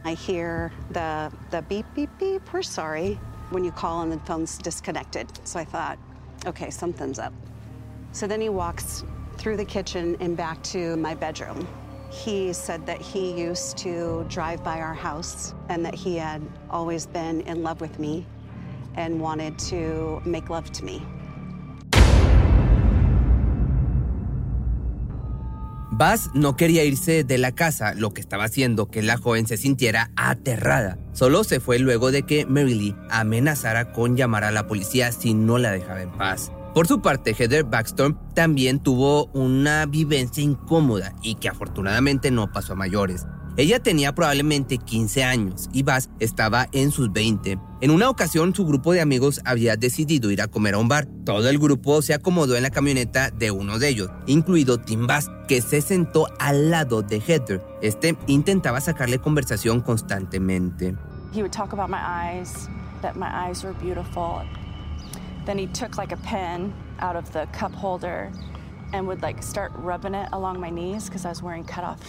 I 0.04 0.14
hear 0.14 0.72
the, 0.90 1.32
the 1.50 1.62
beep, 1.62 1.86
beep, 1.94 2.10
beep, 2.18 2.52
we're 2.52 2.62
sorry, 2.62 3.18
when 3.50 3.64
you 3.64 3.72
call 3.72 4.02
and 4.02 4.12
the 4.12 4.18
phone's 4.20 4.58
disconnected. 4.58 5.26
So 5.44 5.58
I 5.58 5.64
thought, 5.64 5.98
okay, 6.46 6.70
something's 6.70 7.18
up. 7.18 7.32
So 8.12 8.26
then 8.26 8.40
he 8.40 8.48
walks 8.48 9.04
through 9.36 9.56
the 9.56 9.64
kitchen 9.64 10.16
and 10.20 10.36
back 10.36 10.62
to 10.64 10.96
my 10.96 11.14
bedroom. 11.14 11.66
He 12.10 12.52
said 12.52 12.86
that 12.86 13.00
he 13.00 13.32
used 13.32 13.76
to 13.78 14.24
drive 14.28 14.62
by 14.62 14.80
our 14.80 14.94
house 14.94 15.54
and 15.68 15.84
that 15.84 15.94
he 15.94 16.16
had 16.16 16.40
always 16.70 17.06
been 17.06 17.40
in 17.42 17.62
love 17.62 17.80
with 17.80 17.98
me 17.98 18.24
and 18.94 19.20
wanted 19.20 19.58
to 19.58 20.22
make 20.24 20.48
love 20.48 20.70
to 20.72 20.84
me. 20.84 21.02
Bass 25.98 26.28
no 26.34 26.56
quería 26.56 26.84
irse 26.84 27.24
de 27.24 27.38
la 27.38 27.52
casa, 27.52 27.94
lo 27.94 28.12
que 28.12 28.20
estaba 28.20 28.44
haciendo 28.44 28.90
que 28.90 29.02
la 29.02 29.16
joven 29.16 29.46
se 29.46 29.56
sintiera 29.56 30.10
aterrada. 30.14 30.98
Solo 31.14 31.42
se 31.42 31.58
fue 31.58 31.78
luego 31.78 32.10
de 32.10 32.24
que 32.24 32.44
Mary 32.44 32.74
Lee 32.74 32.96
amenazara 33.08 33.92
con 33.92 34.14
llamar 34.14 34.44
a 34.44 34.50
la 34.50 34.66
policía 34.66 35.10
si 35.10 35.32
no 35.32 35.56
la 35.56 35.70
dejaba 35.70 36.02
en 36.02 36.12
paz. 36.12 36.52
Por 36.74 36.86
su 36.86 37.00
parte, 37.00 37.32
Heather 37.32 37.64
Backstorm 37.64 38.18
también 38.34 38.78
tuvo 38.78 39.28
una 39.32 39.86
vivencia 39.86 40.42
incómoda 40.42 41.14
y 41.22 41.36
que 41.36 41.48
afortunadamente 41.48 42.30
no 42.30 42.52
pasó 42.52 42.74
a 42.74 42.76
mayores. 42.76 43.24
Ella 43.58 43.80
tenía 43.80 44.14
probablemente 44.14 44.76
15 44.76 45.24
años 45.24 45.70
y 45.72 45.82
Bass 45.82 46.10
estaba 46.20 46.66
en 46.72 46.90
sus 46.90 47.10
20. 47.10 47.58
En 47.80 47.90
una 47.90 48.10
ocasión 48.10 48.54
su 48.54 48.66
grupo 48.66 48.92
de 48.92 49.00
amigos 49.00 49.40
había 49.46 49.76
decidido 49.76 50.30
ir 50.30 50.42
a 50.42 50.48
comer 50.48 50.74
a 50.74 50.78
un 50.78 50.88
bar. 50.88 51.08
Todo 51.24 51.48
el 51.48 51.58
grupo 51.58 52.02
se 52.02 52.12
acomodó 52.12 52.54
en 52.56 52.64
la 52.64 52.70
camioneta 52.70 53.30
de 53.30 53.50
uno 53.50 53.78
de 53.78 53.88
ellos, 53.88 54.10
incluido 54.26 54.78
Tim 54.78 55.06
Bass, 55.06 55.30
que 55.48 55.62
se 55.62 55.80
sentó 55.80 56.26
al 56.38 56.70
lado 56.70 57.00
de 57.00 57.18
Heather. 57.18 57.64
Este 57.80 58.14
intentaba 58.26 58.78
sacarle 58.82 59.20
conversación 59.20 59.80
constantemente. 59.80 60.94
He 61.32 61.40
would 61.40 61.52
talk 61.52 61.72
about 61.72 61.88
my 61.88 61.96
eyes, 61.96 62.68
that 63.00 63.16
my 63.16 63.30
eyes 63.32 63.64
were 63.64 63.74
beautiful. 63.80 64.42
Then 65.46 65.56
he 65.56 65.66
took 65.68 65.96
like 65.96 66.12
a 66.12 66.18
pen 66.18 66.74
out 67.00 67.16
of 67.16 67.32
the 67.32 67.46
cup 67.58 67.74
holder 67.74 68.30
and 68.92 69.06
would 69.06 69.22
like 69.22 69.42
start 69.42 69.72
rubbing 69.76 70.14
it 70.14 70.28
along 70.32 70.60
my 70.60 70.68
knees 70.68 71.06
because 71.06 71.24
I 71.24 71.30
was 71.30 71.42
wearing 71.42 71.64
cut 71.64 71.84
off 71.84 72.04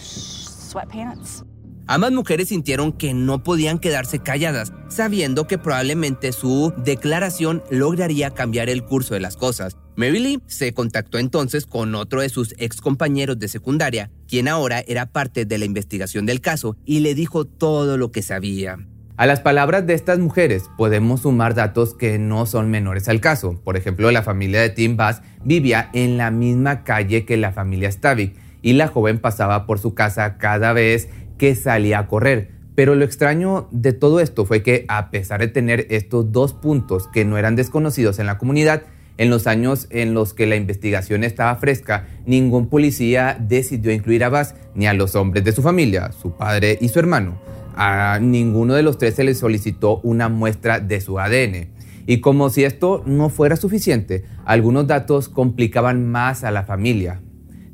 sweatpants. 0.68 1.44
Ambas 1.90 2.12
mujeres 2.12 2.48
sintieron 2.48 2.92
que 2.92 3.14
no 3.14 3.42
podían 3.42 3.78
quedarse 3.78 4.18
calladas, 4.18 4.74
sabiendo 4.88 5.46
que 5.46 5.56
probablemente 5.56 6.32
su 6.32 6.74
declaración 6.76 7.62
lograría 7.70 8.30
cambiar 8.30 8.68
el 8.68 8.84
curso 8.84 9.14
de 9.14 9.20
las 9.20 9.38
cosas. 9.38 9.78
Mary 9.96 10.18
Lee 10.18 10.42
se 10.46 10.74
contactó 10.74 11.18
entonces 11.18 11.64
con 11.64 11.94
otro 11.94 12.20
de 12.20 12.28
sus 12.28 12.54
ex 12.58 12.82
compañeros 12.82 13.38
de 13.38 13.48
secundaria, 13.48 14.10
quien 14.28 14.48
ahora 14.48 14.84
era 14.86 15.06
parte 15.06 15.46
de 15.46 15.56
la 15.56 15.64
investigación 15.64 16.26
del 16.26 16.42
caso, 16.42 16.76
y 16.84 17.00
le 17.00 17.14
dijo 17.14 17.46
todo 17.46 17.96
lo 17.96 18.12
que 18.12 18.20
sabía. 18.20 18.76
A 19.16 19.26
las 19.26 19.40
palabras 19.40 19.86
de 19.86 19.94
estas 19.94 20.18
mujeres 20.18 20.70
podemos 20.76 21.22
sumar 21.22 21.54
datos 21.54 21.94
que 21.94 22.18
no 22.18 22.44
son 22.44 22.70
menores 22.70 23.08
al 23.08 23.20
caso. 23.20 23.60
Por 23.64 23.78
ejemplo, 23.78 24.10
la 24.12 24.22
familia 24.22 24.60
de 24.60 24.68
Tim 24.68 24.96
Bass 24.96 25.22
vivía 25.42 25.88
en 25.94 26.18
la 26.18 26.30
misma 26.30 26.84
calle 26.84 27.24
que 27.24 27.36
la 27.38 27.50
familia 27.50 27.90
Stavik 27.90 28.36
y 28.62 28.74
la 28.74 28.88
joven 28.88 29.18
pasaba 29.18 29.66
por 29.66 29.78
su 29.78 29.94
casa 29.94 30.38
cada 30.38 30.72
vez 30.72 31.08
que 31.38 31.54
salía 31.54 32.00
a 32.00 32.06
correr. 32.06 32.50
Pero 32.74 32.94
lo 32.94 33.04
extraño 33.04 33.68
de 33.72 33.92
todo 33.92 34.20
esto 34.20 34.46
fue 34.46 34.62
que 34.62 34.84
a 34.88 35.10
pesar 35.10 35.40
de 35.40 35.48
tener 35.48 35.86
estos 35.90 36.30
dos 36.30 36.52
puntos 36.52 37.08
que 37.08 37.24
no 37.24 37.36
eran 37.36 37.56
desconocidos 37.56 38.18
en 38.18 38.26
la 38.26 38.38
comunidad, 38.38 38.82
en 39.16 39.30
los 39.30 39.48
años 39.48 39.88
en 39.90 40.14
los 40.14 40.32
que 40.32 40.46
la 40.46 40.54
investigación 40.54 41.24
estaba 41.24 41.56
fresca, 41.56 42.06
ningún 42.24 42.68
policía 42.68 43.36
decidió 43.40 43.90
incluir 43.92 44.22
a 44.22 44.28
Bass 44.28 44.54
ni 44.76 44.86
a 44.86 44.94
los 44.94 45.16
hombres 45.16 45.42
de 45.42 45.52
su 45.52 45.60
familia, 45.60 46.12
su 46.12 46.36
padre 46.36 46.78
y 46.80 46.88
su 46.88 47.00
hermano. 47.00 47.40
A 47.74 48.20
ninguno 48.20 48.74
de 48.74 48.82
los 48.82 48.96
tres 48.96 49.14
se 49.14 49.24
les 49.24 49.38
solicitó 49.38 50.00
una 50.04 50.28
muestra 50.28 50.78
de 50.78 51.00
su 51.00 51.18
ADN. 51.18 51.70
Y 52.06 52.20
como 52.20 52.48
si 52.48 52.64
esto 52.64 53.02
no 53.06 53.28
fuera 53.28 53.56
suficiente, 53.56 54.24
algunos 54.44 54.86
datos 54.86 55.28
complicaban 55.28 56.08
más 56.08 56.44
a 56.44 56.50
la 56.50 56.62
familia. 56.62 57.20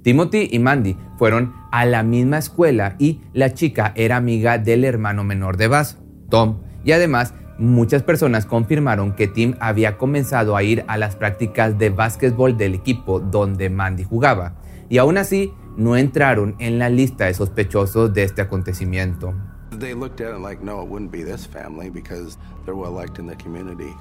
Timothy 0.05 0.51
y 0.53 0.59
Mandy 0.59 0.99
fueron 1.17 1.55
a 1.73 1.87
la 1.87 2.03
misma 2.03 2.37
escuela 2.37 2.95
y 2.99 3.23
la 3.33 3.55
chica 3.55 3.93
era 3.97 4.17
amiga 4.17 4.59
del 4.59 4.85
hermano 4.85 5.25
menor 5.25 5.57
de 5.57 5.67
Bass, 5.67 5.97
Tom, 6.29 6.59
y 6.85 6.93
además 6.93 7.33
muchas 7.59 8.03
personas 8.03 8.45
confirmaron 8.45 9.15
que 9.15 9.29
Tim 9.29 9.55
había 9.61 9.97
comenzado 9.97 10.57
a 10.57 10.63
ir 10.63 10.85
a 10.89 10.99
las 10.99 11.17
prácticas 11.17 11.79
de 11.79 11.89
básquetbol 11.89 12.59
del 12.59 12.75
equipo 12.75 13.19
donde 13.19 13.71
Mandy 13.71 14.05
jugaba, 14.05 14.57
y 14.91 14.99
aún 14.99 15.17
así 15.17 15.55
no 15.79 15.97
entraron 15.97 16.55
en 16.59 16.79
la 16.79 16.91
lista 16.91 17.25
de 17.25 17.33
sospechosos 17.33 18.13
de 18.13 18.25
este 18.25 18.43
acontecimiento. 18.43 19.33
They 19.79 19.95
looked 19.95 20.21
at 20.21 20.37
it 20.37 20.43
like, 20.43 20.63
no, 20.63 20.83
it 20.83 20.89
wouldn't 20.89 21.13
be 21.13 21.25
this 21.25 21.47
family 21.47 21.89
because 21.89 22.37
they're 22.67 22.77
well 22.77 22.95
liked 22.95 23.19
in 23.19 23.27
the 23.27 23.37
community. 23.43 23.93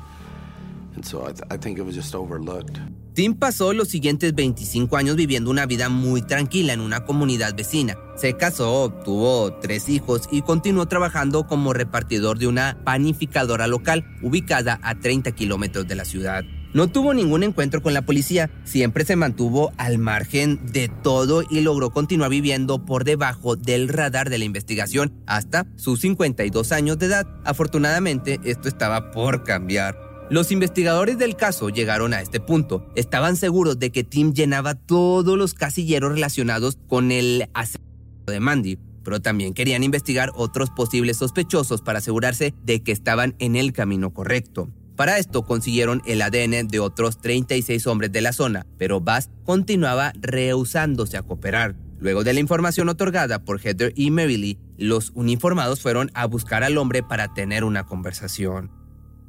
Tim 3.14 3.36
pasó 3.36 3.74
los 3.74 3.90
siguientes 3.90 4.34
25 4.34 4.98
años 4.98 5.16
viviendo 5.16 5.52
una 5.52 5.68
vida 5.68 5.88
muy 5.88 6.24
tranquila 6.24 6.74
en 6.74 6.82
una 6.82 7.06
comunidad 7.06 7.56
vecina. 7.56 7.96
Se 8.16 8.36
casó, 8.36 8.92
tuvo 9.06 9.54
tres 9.60 9.88
hijos 9.88 10.28
y 10.32 10.42
continuó 10.42 10.88
trabajando 10.88 11.46
como 11.46 11.74
repartidor 11.74 12.40
de 12.40 12.48
una 12.48 12.80
panificadora 12.84 13.68
local 13.68 14.04
ubicada 14.24 14.80
a 14.82 15.00
30 15.00 15.32
kilómetros 15.34 15.88
de 15.88 15.96
la 15.96 16.06
ciudad. 16.06 16.44
No 16.74 16.88
tuvo 16.88 17.14
ningún 17.14 17.44
encuentro 17.44 17.84
con 17.84 17.94
la 17.94 18.02
policía, 18.02 18.50
siempre 18.64 19.06
se 19.06 19.16
mantuvo 19.16 19.72
al 19.78 20.00
margen 20.00 20.60
de 20.72 20.90
todo 20.90 21.44
y 21.48 21.62
logró 21.62 21.92
continuar 21.92 22.32
viviendo 22.32 22.84
por 22.84 23.04
debajo 23.04 23.56
del 23.56 23.90
radar 23.90 24.32
de 24.32 24.40
la 24.40 24.46
investigación 24.46 25.14
hasta 25.28 25.68
sus 25.76 26.02
52 26.02 26.72
años 26.72 26.98
de 26.98 27.06
edad. 27.06 27.28
Afortunadamente, 27.46 28.40
esto 28.44 28.70
estaba 28.70 29.12
por 29.12 29.44
cambiar. 29.44 30.12
Los 30.30 30.51
investigadores 30.51 31.18
del 31.18 31.36
caso 31.36 31.70
llegaron 31.70 32.13
a 32.13 32.22
este 32.22 32.39
punto. 32.39 32.89
Estaban 32.96 33.36
seguros 33.36 33.77
de 33.77 33.92
que 33.92 34.03
Tim 34.03 34.34
llenaba 34.34 34.74
todos 34.75 35.38
los 35.38 35.53
casilleros 35.53 36.13
relacionados 36.13 36.80
con 36.88 37.12
el 37.12 37.50
asesinato 37.53 38.32
de 38.32 38.39
Mandy, 38.39 38.80
pero 39.03 39.22
también 39.22 39.53
querían 39.53 39.84
investigar 39.84 40.32
otros 40.36 40.70
posibles 40.70 41.18
sospechosos 41.18 41.82
para 41.82 42.00
asegurarse 42.00 42.53
de 42.63 42.82
que 42.82 42.92
estaban 42.94 43.36
en 43.39 43.56
el 43.56 43.74
camino 43.74 44.13
correcto. 44.13 44.70
Para 44.96 45.18
esto 45.18 45.44
consiguieron 45.44 46.01
el 46.06 46.22
ADN 46.22 46.68
de 46.68 46.80
otros 46.80 47.20
36 47.20 47.86
hombres 47.88 48.12
de 48.12 48.22
la 48.22 48.32
zona, 48.32 48.65
pero 48.77 49.01
Bass 49.01 49.30
continuaba 49.44 50.13
rehusándose 50.20 51.18
a 51.18 51.24
cooperar. 51.24 51.75
Luego 52.00 52.24
de 52.24 52.34
la 52.34 52.39
información 52.39 52.89
otorgada 52.89 53.44
por 53.44 53.60
Heather 53.60 53.94
y 53.96 54.10
Lee, 54.10 54.60
los 54.77 55.12
uniformados 55.15 55.82
fueron 55.82 56.12
a 56.13 56.25
buscar 56.25 56.63
al 56.63 56.77
hombre 56.77 57.01
para 57.01 57.34
tener 57.34 57.63
una 57.63 57.86
conversación. 57.86 58.83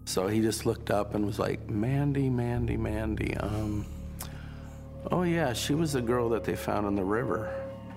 So 0.05 0.29
he 0.29 0.41
just 0.41 0.67
looked 0.67 0.91
up 0.91 1.15
and 1.15 1.25
was 1.25 1.39
like, 1.39 1.69
Mandy, 1.69 2.29
Mandy, 2.29 2.77
Mandy. 2.77 3.37
Um, 3.37 3.87
oh 5.11 5.23
yeah, 5.23 5.53
she 5.53 5.75
was 5.75 5.93
the 5.93 6.03
girl 6.03 6.29
that 6.31 6.45
they 6.45 6.57
found 6.57 6.87
in 6.87 6.95
the 6.95 7.05
river. 7.05 7.51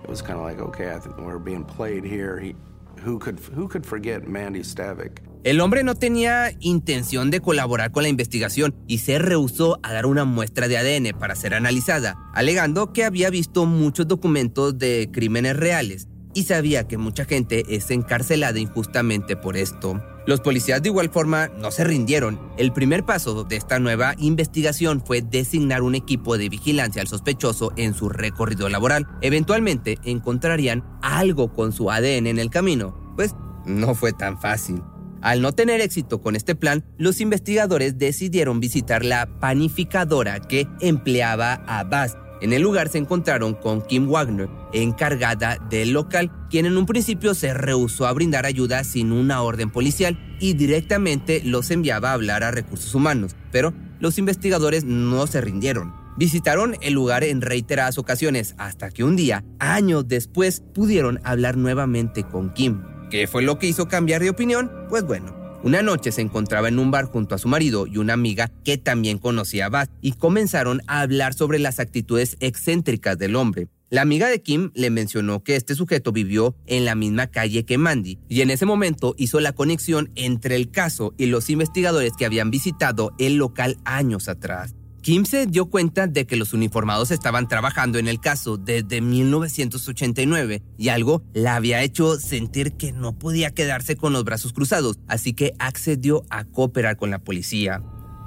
It 0.04 0.10
was 0.10 0.22
kind 0.22 0.40
of 0.40 0.46
like, 0.46 0.60
okay, 0.60 0.94
I 0.94 1.00
think 1.00 1.18
we're 1.18 1.40
being 1.40 1.66
played 1.66 2.06
here. 2.06 2.40
He, 2.40 2.56
who 3.04 3.20
could 3.20 3.40
who 3.40 3.68
could 3.68 3.86
forget 3.86 4.28
Mandy 4.28 4.64
Stavik? 4.64 5.22
El 5.44 5.62
hombre 5.62 5.84
no 5.84 5.96
tenía 5.96 6.52
intención 6.60 7.30
de 7.30 7.40
colaborar 7.40 7.92
con 7.92 8.04
la 8.04 8.10
investigación 8.10 8.76
y 8.88 8.98
se 8.98 9.20
rehusó 9.20 9.80
a 9.84 9.94
dar 9.94 10.06
una 10.06 10.26
muestra 10.26 10.68
de 10.68 10.78
ADN 10.78 11.18
para 11.18 11.36
ser 11.36 11.54
analizada, 11.54 12.18
alegando 12.34 12.92
que 12.92 13.06
había 13.06 13.30
visto 13.30 13.66
muchos 13.66 14.08
documentos 14.08 14.78
de 14.78 15.10
crímenes 15.12 15.56
reales 15.56 16.08
y 16.38 16.44
sabía 16.44 16.88
que 16.88 17.00
mucha 17.00 17.26
gente 17.26 17.64
es 17.68 17.90
encarcelada 17.90 18.60
injustamente 18.60 19.36
por 19.36 19.58
esto. 19.58 20.00
Los 20.28 20.40
policías 20.40 20.84
de 20.84 20.90
igual 20.90 21.10
forma 21.10 21.48
no 21.48 21.72
se 21.72 21.84
rindieron. 21.84 22.40
El 22.60 22.72
primer 22.74 23.06
paso 23.06 23.44
de 23.44 23.56
esta 23.56 23.80
nueva 23.80 24.14
investigación 24.20 25.02
fue 25.04 25.24
designar 25.24 25.82
un 25.82 25.96
equipo 25.96 26.38
de 26.38 26.50
vigilancia 26.50 27.02
al 27.02 27.08
sospechoso 27.08 27.74
en 27.76 27.96
su 27.96 28.10
recorrido 28.10 28.70
laboral. 28.70 29.08
Eventualmente 29.22 29.98
encontrarían 30.04 30.84
algo 31.02 31.52
con 31.52 31.72
su 31.72 31.90
ADN 31.90 32.28
en 32.28 32.38
el 32.38 32.52
camino. 32.52 32.96
Pues 33.16 33.34
no 33.66 33.96
fue 33.96 34.14
tan 34.14 34.40
fácil. 34.40 34.84
Al 35.24 35.42
no 35.42 35.54
tener 35.54 35.82
éxito 35.82 36.22
con 36.22 36.36
este 36.36 36.54
plan, 36.54 36.86
los 37.00 37.20
investigadores 37.20 37.98
decidieron 37.98 38.60
visitar 38.60 39.04
la 39.04 39.40
panificadora 39.40 40.40
que 40.40 40.68
empleaba 40.82 41.64
a 41.66 41.84
Bass 41.84 42.16
en 42.42 42.54
el 42.54 42.62
lugar 42.62 42.90
se 42.90 42.98
encontraron 42.98 43.54
con 43.54 43.82
Kim 43.82 44.08
Wagner, 44.10 44.50
encargada 44.74 45.58
del 45.70 45.92
local, 45.92 46.32
quien 46.50 46.66
en 46.66 46.78
un 46.78 46.86
principio 46.86 47.34
se 47.34 47.54
rehusó 47.54 48.08
a 48.08 48.14
brindar 48.14 48.46
ayuda 48.46 48.84
sin 48.84 49.12
una 49.12 49.42
orden 49.42 49.70
policial 49.70 50.18
y 50.40 50.54
directamente 50.54 51.42
los 51.44 51.72
enviaba 51.72 52.12
a 52.12 52.14
hablar 52.14 52.44
a 52.44 52.52
recursos 52.52 52.94
humanos, 52.94 53.36
pero 53.52 53.74
los 54.00 54.18
investigadores 54.18 54.84
no 54.84 55.26
se 55.28 55.42
rindieron. 55.42 55.94
Visitaron 56.18 56.76
el 56.82 56.94
lugar 56.94 57.24
en 57.24 57.42
reiteradas 57.42 57.98
ocasiones 57.98 58.56
hasta 58.58 58.90
que 58.90 59.04
un 59.04 59.16
día, 59.16 59.44
años 59.60 60.08
después, 60.08 60.64
pudieron 60.74 61.20
hablar 61.24 61.58
nuevamente 61.58 62.24
con 62.24 62.54
Kim. 62.54 62.82
¿Qué 63.12 63.28
fue 63.28 63.44
lo 63.44 63.60
que 63.60 63.68
hizo 63.68 63.88
cambiar 63.88 64.22
de 64.22 64.32
opinión? 64.32 64.72
Pues 64.90 65.04
bueno, 65.04 65.37
una 65.64 65.82
noche 65.82 66.12
se 66.12 66.22
encontraba 66.22 66.68
en 66.68 66.80
un 66.80 66.92
bar 66.92 67.06
junto 67.06 67.36
a 67.36 67.38
su 67.38 67.48
marido 67.48 67.88
y 67.88 67.98
una 67.98 68.14
amiga 68.14 68.52
que 68.64 68.78
también 68.78 69.18
conocía 69.18 69.66
a 69.66 69.70
Bass 69.70 69.90
y 70.02 70.14
comenzaron 70.14 70.82
a 70.88 71.02
hablar 71.02 71.34
sobre 71.34 71.60
las 71.60 71.80
actitudes 71.80 72.38
excéntricas 72.40 73.18
del 73.18 73.36
hombre. 73.36 73.68
La 73.90 74.02
amiga 74.02 74.28
de 74.28 74.42
Kim 74.42 74.72
le 74.74 74.90
mencionó 74.90 75.44
que 75.44 75.56
este 75.56 75.74
sujeto 75.74 76.12
vivió 76.12 76.56
en 76.66 76.84
la 76.84 76.94
misma 76.94 77.28
calle 77.28 77.64
que 77.64 77.78
Mandy 77.78 78.20
y 78.28 78.42
en 78.42 78.50
ese 78.50 78.66
momento 78.66 79.16
hizo 79.18 79.40
la 79.40 79.54
conexión 79.54 80.12
entre 80.16 80.58
el 80.58 80.72
caso 80.72 81.14
y 81.18 81.28
los 81.28 81.50
investigadores 81.50 82.12
que 82.18 82.26
habían 82.26 82.52
visitado 82.52 83.14
el 83.18 83.38
local 83.38 83.78
años 83.86 84.28
atrás. 84.28 84.77
Kim 85.08 85.24
se 85.24 85.46
dio 85.46 85.68
cuenta 85.68 86.06
de 86.06 86.28
que 86.28 86.36
los 86.36 86.52
uniformados 86.52 87.12
estaban 87.12 87.48
trabajando 87.48 87.98
en 87.98 88.10
el 88.10 88.20
caso 88.20 88.58
desde 88.58 89.00
1989 89.00 90.64
y 90.78 90.90
algo 90.90 91.24
la 91.32 91.56
había 91.56 91.82
hecho 91.82 92.20
sentir 92.20 92.74
que 92.74 92.92
no 92.92 93.18
podía 93.18 93.52
quedarse 93.52 93.96
con 93.96 94.12
los 94.12 94.26
brazos 94.26 94.52
cruzados, 94.52 95.00
así 95.08 95.32
que 95.32 95.54
accedió 95.60 96.26
a 96.30 96.44
cooperar 96.44 96.98
con 96.98 97.10
la 97.10 97.20
policía. 97.20 97.82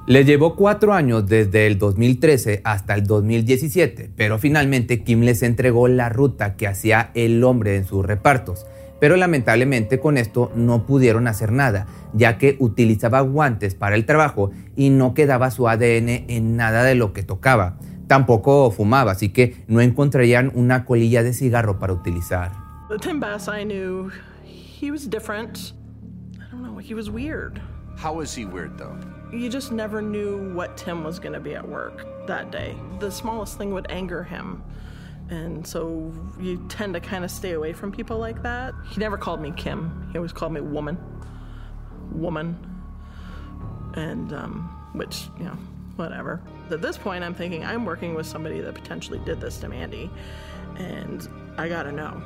Le 0.06 0.24
llevó 0.24 0.56
cuatro 0.56 0.94
años 0.94 1.26
desde 1.26 1.66
el 1.66 1.76
2013 1.76 2.62
hasta 2.64 2.94
el 2.94 3.06
2017, 3.06 4.12
pero 4.16 4.38
finalmente 4.38 5.04
Kim 5.04 5.20
les 5.20 5.42
entregó 5.42 5.86
la 5.86 6.08
ruta 6.08 6.56
que 6.56 6.66
hacía 6.66 7.10
el 7.12 7.44
hombre 7.44 7.76
en 7.76 7.84
sus 7.84 8.06
repartos. 8.06 8.64
Pero 9.00 9.16
lamentablemente 9.16 9.98
con 9.98 10.18
esto 10.18 10.52
no 10.54 10.86
pudieron 10.86 11.26
hacer 11.26 11.52
nada, 11.52 11.86
ya 12.12 12.38
que 12.38 12.56
utilizaba 12.60 13.20
guantes 13.22 13.74
para 13.74 13.96
el 13.96 14.04
trabajo 14.04 14.50
y 14.76 14.90
no 14.90 15.14
quedaba 15.14 15.50
su 15.50 15.68
ADN 15.68 16.26
en 16.28 16.56
nada 16.56 16.84
de 16.84 16.94
lo 16.94 17.12
que 17.12 17.22
tocaba. 17.22 17.78
Tampoco 18.06 18.70
fumaba, 18.70 19.12
así 19.12 19.30
que 19.30 19.64
no 19.68 19.80
encontrarían 19.80 20.52
una 20.54 20.84
colilla 20.84 21.22
de 21.22 21.32
cigarro 21.32 21.78
para 21.78 21.92
utilizar. 21.92 22.52
The 22.88 22.98
Tim 22.98 23.20
Bass 23.20 23.48
I 23.48 23.64
knew, 23.64 24.10
he 24.44 24.90
was 24.90 25.08
different. 25.08 25.72
I 26.36 26.50
don't 26.50 26.62
know, 26.62 26.78
he 26.78 26.94
was 26.94 27.08
weird. 27.08 27.60
How 27.96 28.12
was 28.12 28.34
he 28.34 28.44
weird 28.44 28.76
though? 28.76 28.96
You 29.32 29.48
just 29.48 29.70
never 29.70 30.02
knew 30.02 30.52
what 30.54 30.76
Tim 30.76 31.04
was 31.04 31.20
going 31.20 31.34
to 31.34 31.40
be 31.40 31.54
at 31.54 31.66
work 31.66 32.04
that 32.26 32.50
day. 32.50 32.74
The 32.98 33.10
smallest 33.10 33.56
thing 33.56 33.72
would 33.72 33.86
anger 33.88 34.24
him. 34.24 34.62
And 35.30 35.64
so 35.66 36.12
you 36.40 36.64
tend 36.68 36.94
to 36.94 37.00
kind 37.00 37.24
of 37.24 37.30
stay 37.30 37.52
away 37.52 37.72
from 37.72 37.92
people 37.92 38.18
like 38.18 38.42
that. 38.42 38.74
He 38.90 38.98
never 38.98 39.16
called 39.16 39.40
me 39.40 39.52
Kim. 39.56 40.08
He 40.10 40.18
always 40.18 40.32
called 40.32 40.52
me 40.52 40.60
woman. 40.60 40.98
Woman. 42.12 42.58
And, 43.94 44.32
um, 44.32 44.90
which, 44.92 45.28
you 45.38 45.44
know, 45.44 45.56
whatever. 45.96 46.42
At 46.70 46.82
this 46.82 46.98
point, 46.98 47.22
I'm 47.22 47.34
thinking 47.34 47.64
I'm 47.64 47.84
working 47.84 48.14
with 48.14 48.26
somebody 48.26 48.60
that 48.60 48.74
potentially 48.74 49.20
did 49.24 49.40
this 49.40 49.58
to 49.58 49.68
Mandy. 49.68 50.10
And 50.76 51.28
I 51.56 51.68
gotta 51.68 51.92
know. 51.92 52.22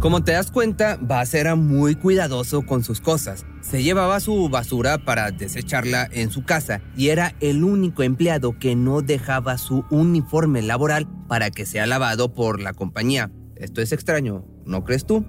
Como 0.00 0.24
te 0.24 0.32
das 0.32 0.50
cuenta, 0.50 0.96
Bass 0.98 1.34
era 1.34 1.56
muy 1.56 1.94
cuidadoso 1.94 2.62
con 2.62 2.82
sus 2.82 3.02
cosas. 3.02 3.44
Se 3.60 3.82
llevaba 3.82 4.18
su 4.20 4.48
basura 4.48 4.96
para 4.96 5.30
desecharla 5.30 6.08
en 6.10 6.30
su 6.30 6.42
casa 6.42 6.80
y 6.96 7.08
era 7.08 7.34
el 7.40 7.62
único 7.64 8.02
empleado 8.02 8.58
que 8.58 8.74
no 8.74 9.02
dejaba 9.02 9.58
su 9.58 9.84
uniforme 9.90 10.62
laboral 10.62 11.06
para 11.28 11.50
que 11.50 11.66
sea 11.66 11.86
lavado 11.86 12.32
por 12.32 12.62
la 12.62 12.72
compañía. 12.72 13.30
Esto 13.56 13.82
es 13.82 13.92
extraño, 13.92 14.46
¿no 14.64 14.84
crees 14.84 15.04
tú? 15.04 15.26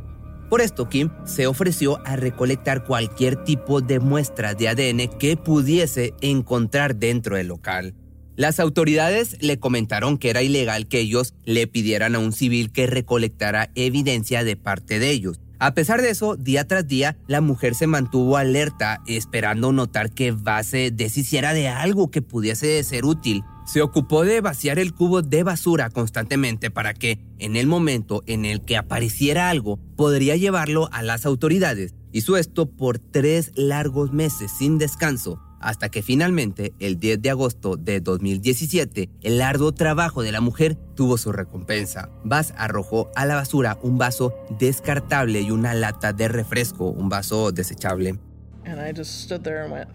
Por 0.49 0.61
esto, 0.61 0.87
Kim 0.87 1.09
se 1.25 1.47
ofreció 1.47 1.99
a 2.05 2.15
recolectar 2.15 2.85
cualquier 2.85 3.43
tipo 3.43 3.81
de 3.81 3.99
muestra 3.99 4.53
de 4.53 4.69
ADN 4.69 5.17
que 5.19 5.35
pudiese 5.35 6.13
encontrar 6.21 6.95
dentro 6.95 7.35
del 7.35 7.47
local. 7.47 7.93
Las 8.35 8.59
autoridades 8.59 9.37
le 9.41 9.59
comentaron 9.59 10.17
que 10.17 10.29
era 10.29 10.41
ilegal 10.41 10.87
que 10.87 10.99
ellos 10.99 11.33
le 11.45 11.67
pidieran 11.67 12.15
a 12.15 12.19
un 12.19 12.31
civil 12.31 12.71
que 12.71 12.87
recolectara 12.87 13.71
evidencia 13.75 14.43
de 14.43 14.55
parte 14.55 14.99
de 14.99 15.11
ellos. 15.11 15.39
A 15.59 15.75
pesar 15.75 16.01
de 16.01 16.09
eso, 16.09 16.37
día 16.37 16.65
tras 16.65 16.87
día, 16.87 17.17
la 17.27 17.39
mujer 17.39 17.75
se 17.75 17.85
mantuvo 17.85 18.37
alerta, 18.37 19.03
esperando 19.05 19.71
notar 19.71 20.11
que 20.11 20.31
Base 20.31 20.89
deshiciera 20.89 21.53
de 21.53 21.67
algo 21.67 22.09
que 22.09 22.23
pudiese 22.23 22.83
ser 22.83 23.05
útil. 23.05 23.43
Se 23.67 23.83
ocupó 23.83 24.23
de 24.23 24.41
vaciar 24.41 24.79
el 24.79 24.93
cubo 24.93 25.21
de 25.21 25.43
basura 25.43 25.91
constantemente 25.91 26.71
para 26.71 26.95
que, 26.95 27.19
en 27.37 27.55
el 27.55 27.67
momento 27.67 28.23
en 28.25 28.45
el 28.45 28.61
que 28.61 28.75
apareciera 28.75 29.51
algo, 29.51 29.77
podría 29.95 30.35
llevarlo 30.35 30.89
a 30.91 31.03
las 31.03 31.27
autoridades. 31.27 31.93
Hizo 32.11 32.37
esto 32.37 32.67
por 32.67 32.97
tres 32.97 33.51
largos 33.53 34.11
meses 34.11 34.51
sin 34.57 34.79
descanso, 34.79 35.39
hasta 35.61 35.89
que 35.89 36.01
finalmente, 36.01 36.73
el 36.79 36.99
10 36.99 37.21
de 37.21 37.29
agosto 37.29 37.77
de 37.77 38.01
2017, 38.01 39.09
el 39.21 39.41
arduo 39.41 39.71
trabajo 39.71 40.23
de 40.23 40.31
la 40.31 40.41
mujer 40.41 40.75
tuvo 40.95 41.17
su 41.17 41.31
recompensa. 41.31 42.09
Bass 42.23 42.53
arrojó 42.57 43.11
a 43.15 43.25
la 43.25 43.35
basura 43.35 43.77
un 43.81 43.97
vaso 43.97 44.33
descartable 44.59 45.41
y 45.41 45.51
una 45.51 45.73
lata 45.73 46.13
de 46.13 46.27
refresco, 46.27 46.85
un 46.89 47.09
vaso 47.09 47.51
desechable. 47.51 48.19
And 48.65 48.79
I 48.79 48.91
just 48.91 49.21
stood 49.23 49.43
there 49.43 49.63
and 49.63 49.71
went, 49.71 49.89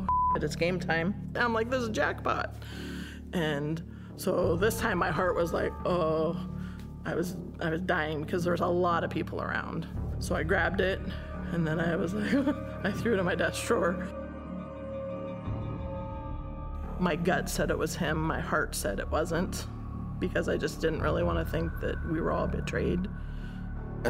oh, 0.00 0.36
it's 0.36 0.56
game 0.56 0.78
time. 0.78 1.14
I'm 1.34 1.54
like, 1.54 1.70
this 1.70 1.82
is 1.82 1.90
jackpot. 1.90 2.54
And 3.32 3.82
so 4.16 4.56
this 4.56 4.78
time 4.78 4.98
my 4.98 5.10
heart 5.10 5.36
was 5.36 5.52
like, 5.52 5.72
oh, 5.84 6.36
I 7.04 7.14
was 7.14 7.36
I 7.60 7.70
was 7.70 7.80
dying 7.82 8.22
because 8.22 8.44
there 8.44 8.52
was 8.52 8.60
a 8.60 8.66
lot 8.66 9.04
of 9.04 9.10
people 9.10 9.40
around. 9.40 9.86
So 10.18 10.34
I 10.34 10.42
grabbed 10.42 10.80
it 10.80 11.00
and 11.52 11.66
then 11.66 11.80
I 11.80 11.96
was 11.96 12.14
like 12.14 12.32
I 12.84 12.92
threw 12.92 13.14
it 13.14 13.18
in 13.18 13.24
my 13.24 13.34
desk 13.34 13.64
drawer. 13.66 14.06
My 16.98 17.14
gut 17.14 17.50
said 17.50 17.70
it 17.70 17.78
was 17.78 17.94
him, 17.94 18.18
my 18.18 18.40
heart 18.40 18.74
said 18.74 18.98
it 18.98 19.10
wasn't 19.10 19.66
because 20.18 20.48
I 20.48 20.56
just 20.56 20.80
didn't 20.80 21.00
really 21.00 21.22
want 21.22 21.38
to 21.38 21.50
think 21.50 21.78
that 21.80 21.96
we 22.10 22.20
were 22.20 22.32
all 22.32 22.46
betrayed. 22.46 23.08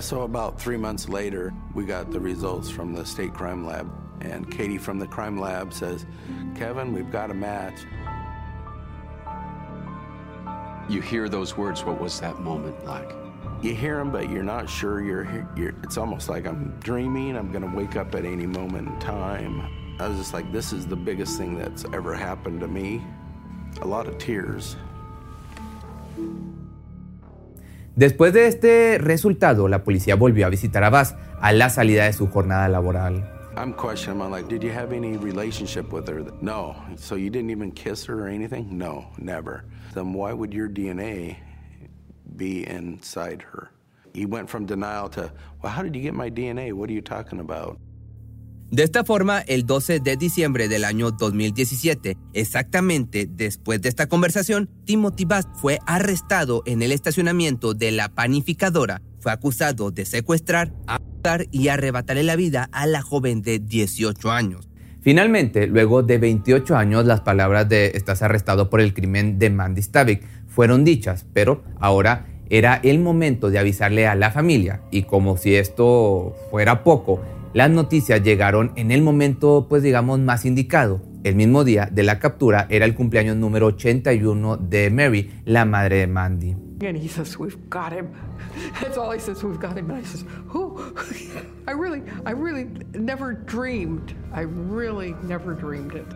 So 0.01 0.23
about 0.23 0.61
three 0.61 0.77
months 0.77 1.09
later, 1.09 1.53
we 1.75 1.85
got 1.85 2.11
the 2.11 2.21
results 2.21 2.69
from 2.71 2.93
the 2.93 3.05
state 3.05 3.33
crime 3.35 3.67
lab. 3.67 3.91
And 4.21 4.51
Katie 4.51 4.79
from 4.79 4.99
the 4.99 5.07
crime 5.07 5.39
lab 5.39 5.73
says, 5.73 6.07
Kevin, 6.55 6.93
we've 6.93 7.11
got 7.11 7.31
a 7.31 7.35
match. 7.35 7.81
You 10.89 11.01
hear 11.01 11.29
those 11.29 11.57
words. 11.57 11.85
What 11.85 12.01
was 12.01 12.21
that 12.21 12.41
moment 12.41 12.85
like? 12.85 13.26
You 13.63 13.75
hear 13.75 13.97
them, 13.97 14.11
but 14.11 14.31
you're 14.31 14.43
not 14.43 14.69
sure 14.69 15.03
you're, 15.03 15.49
you're 15.57 15.75
it's 15.83 15.97
almost 15.97 16.29
like 16.29 16.47
I'm 16.47 16.75
dreaming. 16.81 17.37
I'm 17.37 17.51
going 17.51 17.69
to 17.69 17.77
wake 17.77 17.97
up 17.97 18.15
at 18.15 18.25
any 18.25 18.47
moment 18.47 18.89
in 18.89 18.99
time. 19.01 19.63
I 19.99 20.09
was 20.09 20.19
just 20.19 20.35
like, 20.35 20.53
this 20.53 20.73
is 20.73 20.87
the 20.87 20.97
biggest 20.97 21.39
thing 21.39 21.57
that's 21.57 21.85
ever 21.93 22.15
happened 22.15 22.61
to 22.61 22.69
me. 22.69 23.03
A 23.81 23.87
lot 23.87 24.07
of 24.07 24.19
tears. 24.19 24.77
Después 27.97 28.35
de 28.35 28.47
este 28.47 28.99
resultado, 28.99 29.69
la 29.69 29.83
policía 29.83 30.17
volvió 30.17 30.47
a 30.47 30.51
visitar 30.51 30.85
a 30.85 30.91
Bass 30.91 31.17
a 31.41 31.53
la 31.53 31.71
salida 31.71 32.05
de 32.05 32.13
su 32.13 32.29
jornada 32.29 32.69
laboral. 32.69 33.25
I'm 33.57 33.73
questioning 33.73 34.21
him. 34.21 34.23
I'm 34.23 34.31
like, 34.31 34.49
did 34.49 34.63
you 34.63 34.71
have 34.71 34.93
any 34.93 35.17
relationship 35.17 35.91
with 35.91 36.07
her? 36.09 36.23
No. 36.43 36.77
So 36.97 37.15
you 37.15 37.31
didn't 37.31 37.51
even 37.51 37.73
kiss 37.73 38.05
her 38.05 38.27
or 38.27 38.29
anything? 38.29 38.77
No, 38.77 39.07
never. 39.17 39.65
Then 39.95 40.13
why 40.13 40.35
would 40.35 40.53
your 40.53 40.69
DNA 40.69 41.37
be 42.37 42.67
inside 42.69 43.43
her? 43.53 43.71
He 44.15 44.27
went 44.27 44.49
from 44.49 44.67
denial 44.67 45.09
to, 45.11 45.31
well, 45.63 45.73
how 45.73 45.83
did 45.83 45.95
you 45.95 46.03
get 46.03 46.15
my 46.15 46.31
DNA? 46.31 46.73
What 46.73 46.89
are 46.89 46.95
you 46.95 47.03
talking 47.03 47.41
about? 47.41 47.79
De 48.71 48.83
esta 48.83 49.05
forma, 49.05 49.41
el 49.43 49.65
12 49.65 50.01
de 50.01 50.17
diciembre 50.17 50.67
del 50.67 50.85
año 50.85 51.13
2017, 51.13 52.17
exactamente 52.33 53.29
después 53.31 53.81
de 53.81 53.89
esta 53.89 54.09
conversación, 54.09 54.69
Timothy 54.85 55.25
Bass 55.25 55.47
fue 55.55 55.79
arrestado 55.87 56.65
en 56.67 56.83
el 56.83 56.91
estacionamiento 56.91 57.75
de 57.75 57.93
la 57.93 58.09
panificadora. 58.09 59.03
Fue 59.21 59.31
acusado 59.31 59.93
de 59.93 60.05
secuestrar, 60.05 60.73
abusar 60.89 61.47
y 61.53 61.69
arrebatarle 61.69 62.25
la 62.25 62.35
vida 62.35 62.69
a 62.73 62.87
la 62.87 63.03
joven 63.03 63.41
de 63.41 63.61
18 63.61 64.33
años. 64.33 64.69
Finalmente, 65.01 65.69
luego 65.69 66.03
de 66.03 66.19
28 66.19 66.77
años, 66.77 67.07
las 67.07 67.21
palabras 67.21 67.69
de 67.69 67.93
estás 67.95 68.23
arrestado 68.23 68.69
por 68.69 68.81
el 68.81 68.93
crimen 68.93 69.39
de 69.39 69.51
Mandy 69.51 69.81
Stavik 69.81 70.25
fueron 70.57 70.85
dichas, 70.85 71.27
pero 71.35 71.63
ahora 71.79 72.29
era 72.49 72.81
el 72.83 72.99
momento 72.99 73.51
de 73.51 73.59
avisarle 73.59 74.07
a 74.07 74.15
la 74.15 74.31
familia 74.31 74.81
y 74.91 75.03
como 75.03 75.37
si 75.37 75.55
esto 75.55 76.35
fuera 76.51 76.83
poco, 76.83 77.21
las 77.53 77.69
noticias 77.69 78.23
llegaron 78.23 78.73
en 78.77 78.91
el 78.91 79.03
momento, 79.03 79.67
pues 79.69 79.83
digamos, 79.83 80.19
más 80.19 80.47
indicado. 80.47 81.03
El 81.25 81.35
mismo 81.35 81.63
día 81.63 81.91
de 81.93 82.05
la 82.05 82.19
captura 82.19 82.67
era 82.71 82.87
el 82.87 82.95
cumpleaños 82.95 83.37
número 83.37 83.67
81 83.67 84.57
de 84.57 84.91
Mary, 84.91 85.43
la 85.45 85.67
madre 85.67 85.99
de 85.99 86.07
Mandy. 86.07 86.57
And 86.83 86.97
he 86.97 87.09
says, 87.09 87.39
"We've 87.39 87.59
got 87.69 87.93
him." 87.93 88.09
That's 88.81 88.97
all 88.97 89.13
he 89.13 89.19
says. 89.19 89.43
We've 89.43 89.59
got 89.59 89.77
him. 89.77 89.91
And 89.91 90.05
says, 90.07 90.25
"Who?" 90.49 90.79
I 91.67 91.73
really, 91.73 92.03
I 92.27 92.33
really 92.33 92.67
never 92.95 93.33
dreamed. 93.33 94.15
I 94.33 94.43
really 94.43 95.15
never 95.23 95.55
dreamed 95.55 95.95
it. 95.95 96.07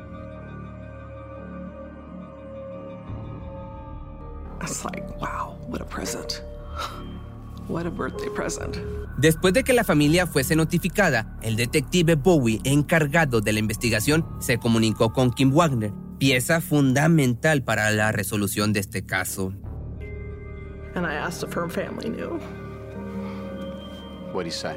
Después 9.18 9.54
de 9.54 9.64
que 9.64 9.72
la 9.72 9.84
familia 9.84 10.26
fuese 10.26 10.56
notificada, 10.56 11.36
el 11.42 11.56
detective 11.56 12.14
Bowie, 12.16 12.60
encargado 12.64 13.40
de 13.40 13.52
la 13.52 13.58
investigación, 13.58 14.26
se 14.40 14.58
comunicó 14.58 15.12
con 15.12 15.30
Kim 15.30 15.52
Wagner, 15.52 15.92
pieza 16.18 16.60
fundamental 16.60 17.62
para 17.62 17.90
la 17.90 18.12
resolución 18.12 18.72
de 18.72 18.80
este 18.80 19.04
caso. 19.04 19.52
And 20.94 21.06
I 21.06 21.14
asked 21.14 21.48
if 21.48 21.54
her 21.54 21.68
family 21.68 22.08
knew 22.08 22.40
What'd 24.32 24.46
he 24.46 24.50
say? 24.50 24.76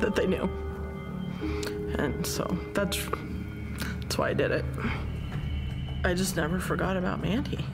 that 0.00 0.14
they 0.14 0.26
knew. 0.26 0.48
And 1.98 2.26
so 2.26 2.44
that's 2.74 2.98
that's 4.00 4.18
why 4.18 4.30
I 4.30 4.34
did 4.34 4.50
it. 4.50 4.64
I 6.04 6.14
just 6.14 6.36
never 6.36 6.60
forgot 6.60 6.96
about 6.96 7.20
Mandy. 7.20 7.64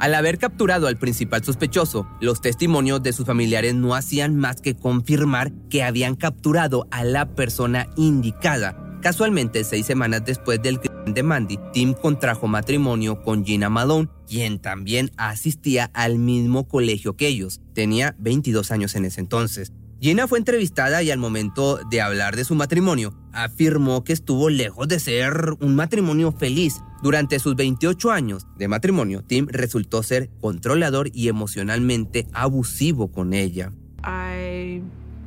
Al 0.00 0.14
haber 0.14 0.38
capturado 0.38 0.86
al 0.86 0.96
principal 0.96 1.44
sospechoso, 1.44 2.08
los 2.22 2.40
testimonios 2.40 3.02
de 3.02 3.12
sus 3.12 3.26
familiares 3.26 3.74
no 3.74 3.94
hacían 3.94 4.34
más 4.34 4.62
que 4.62 4.74
confirmar 4.74 5.52
que 5.68 5.82
habían 5.82 6.16
capturado 6.16 6.88
a 6.90 7.04
la 7.04 7.34
persona 7.34 7.86
indicada. 7.96 8.98
Casualmente, 9.02 9.62
seis 9.62 9.84
semanas 9.84 10.24
después 10.24 10.62
del 10.62 10.80
crimen 10.80 11.12
de 11.12 11.22
Mandy, 11.22 11.58
Tim 11.74 11.92
contrajo 11.92 12.48
matrimonio 12.48 13.22
con 13.22 13.44
Gina 13.44 13.68
Malone, 13.68 14.08
quien 14.26 14.58
también 14.58 15.10
asistía 15.18 15.90
al 15.92 16.18
mismo 16.18 16.66
colegio 16.66 17.14
que 17.14 17.28
ellos. 17.28 17.60
Tenía 17.74 18.16
22 18.18 18.70
años 18.70 18.94
en 18.94 19.04
ese 19.04 19.20
entonces. 19.20 19.70
Gina 20.00 20.26
fue 20.26 20.38
entrevistada 20.38 21.02
y 21.02 21.10
al 21.10 21.18
momento 21.18 21.78
de 21.90 22.00
hablar 22.00 22.34
de 22.34 22.46
su 22.46 22.54
matrimonio, 22.54 23.12
afirmó 23.34 24.02
que 24.02 24.14
estuvo 24.14 24.48
lejos 24.48 24.88
de 24.88 24.98
ser 24.98 25.56
un 25.60 25.74
matrimonio 25.74 26.32
feliz. 26.32 26.80
Durante 27.02 27.38
sus 27.38 27.54
28 27.54 28.10
años 28.10 28.46
de 28.56 28.66
matrimonio, 28.66 29.22
Tim 29.22 29.46
resultó 29.50 30.02
ser 30.02 30.30
controlador 30.40 31.10
y 31.12 31.28
emocionalmente 31.28 32.26
abusivo 32.32 33.12
con 33.12 33.34
ella. 33.34 33.72
I 34.02 34.80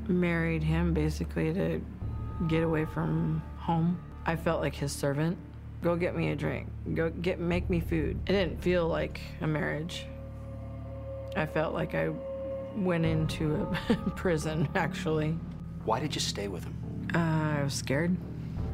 married 0.07 0.63
him 0.63 0.95
basically 0.95 1.53
to 1.53 1.79
get 2.47 2.63
away 2.63 2.87
from 2.87 3.43
home. 3.59 3.95
I 4.25 4.35
felt 4.35 4.63
like 4.63 4.75
his 4.75 4.91
servant. 4.91 5.37
Go 5.83 5.95
get 5.95 6.15
me 6.15 6.31
a 6.31 6.35
drink. 6.35 6.67
Go 6.95 7.11
get 7.21 7.37
make 7.37 7.69
me 7.69 7.79
food. 7.79 8.17
It 8.25 8.31
didn't 8.31 8.63
feel 8.63 8.87
like 8.87 9.19
a 9.39 9.45
marriage. 9.45 10.07
I 11.35 11.45
felt 11.45 11.75
like 11.75 11.93
I 11.93 12.09
went 12.75 13.05
into 13.05 13.55
a 13.89 13.95
prison 14.15 14.67
actually. 14.75 15.37
Why 15.85 15.99
did 15.99 16.15
you 16.15 16.21
stay 16.21 16.47
with 16.47 16.63
him? 16.63 17.07
Uh, 17.13 17.59
I 17.59 17.63
was 17.63 17.73
scared. 17.73 18.15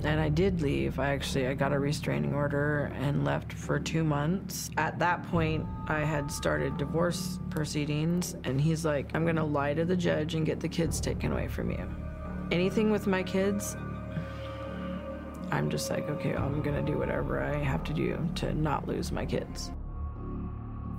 And 0.03 0.21
I 0.21 0.29
did 0.29 0.62
leave. 0.62 0.97
I 0.97 1.09
actually 1.09 1.47
I 1.47 1.53
got 1.53 1.73
a 1.73 1.79
restraining 1.79 2.33
order 2.33 2.91
and 2.95 3.25
left 3.25 3.51
for 3.51 3.79
2 3.79 4.03
months. 4.03 4.69
At 4.77 4.97
that 4.99 5.23
point, 5.29 5.65
I 5.88 5.99
had 5.99 6.31
started 6.31 6.77
divorce 6.77 7.39
proceedings 7.49 8.35
and 8.45 8.62
he's 8.62 8.85
like, 8.85 9.12
"I'm 9.13 9.23
going 9.23 9.35
to 9.35 9.43
lie 9.43 9.73
to 9.73 9.83
the 9.83 9.97
judge 9.97 10.35
and 10.35 10.45
get 10.45 10.62
the 10.62 10.69
kids 10.69 11.01
taken 11.01 11.33
away 11.33 11.49
from 11.49 11.69
you." 11.69 11.85
Anything 12.51 12.91
with 12.91 13.07
my 13.07 13.23
kids, 13.23 13.75
I'm 15.51 15.69
just 15.69 15.89
like, 15.89 16.09
"Okay, 16.09 16.33
I'm 16.33 16.62
going 16.62 16.85
to 16.85 16.91
do 16.91 16.97
whatever 16.97 17.43
I 17.43 17.57
have 17.57 17.83
to 17.85 17.93
do 17.93 18.17
to 18.35 18.53
not 18.53 18.88
lose 18.88 19.12
my 19.12 19.25
kids." 19.25 19.71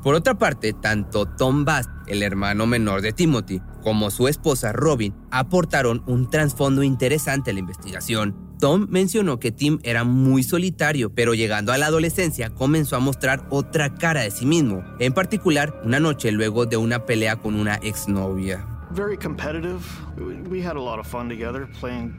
Por 0.02 0.14
otra 0.14 0.38
parte, 0.38 0.72
tanto 0.72 1.26
Tom 1.26 1.66
Bass, 1.66 1.88
el 2.06 2.22
hermano 2.22 2.66
menor 2.66 3.02
de 3.02 3.12
Timothy, 3.12 3.60
como 3.82 4.10
su 4.10 4.28
esposa 4.28 4.72
Robin 4.72 5.14
aportaron 5.30 6.02
un 6.06 6.30
trasfondo 6.30 6.82
interesante 6.82 7.50
a 7.50 7.54
la 7.54 7.60
investigación. 7.60 8.34
Tom 8.58 8.86
mencionó 8.88 9.38
que 9.38 9.52
Tim 9.52 9.78
era 9.82 10.04
muy 10.04 10.42
solitario, 10.42 11.14
pero 11.14 11.34
llegando 11.34 11.72
a 11.72 11.78
la 11.78 11.86
adolescencia 11.86 12.48
comenzó 12.48 12.96
a 12.96 13.00
mostrar 13.00 13.46
otra 13.50 13.94
cara 13.94 14.22
de 14.22 14.30
sí 14.30 14.46
mismo, 14.46 14.82
en 15.00 15.12
particular 15.12 15.78
una 15.84 16.00
noche 16.00 16.32
luego 16.32 16.64
de 16.64 16.78
una 16.78 17.04
pelea 17.04 17.36
con 17.36 17.54
una 17.54 17.74
exnovia. 17.76 18.66
Very 18.92 19.18
competitive. 19.18 19.80
We 20.48 20.62
had 20.62 20.76
a 20.76 20.80
lot 20.80 20.98
of 20.98 21.06
fun 21.06 21.28
together 21.28 21.68
playing, 21.78 22.14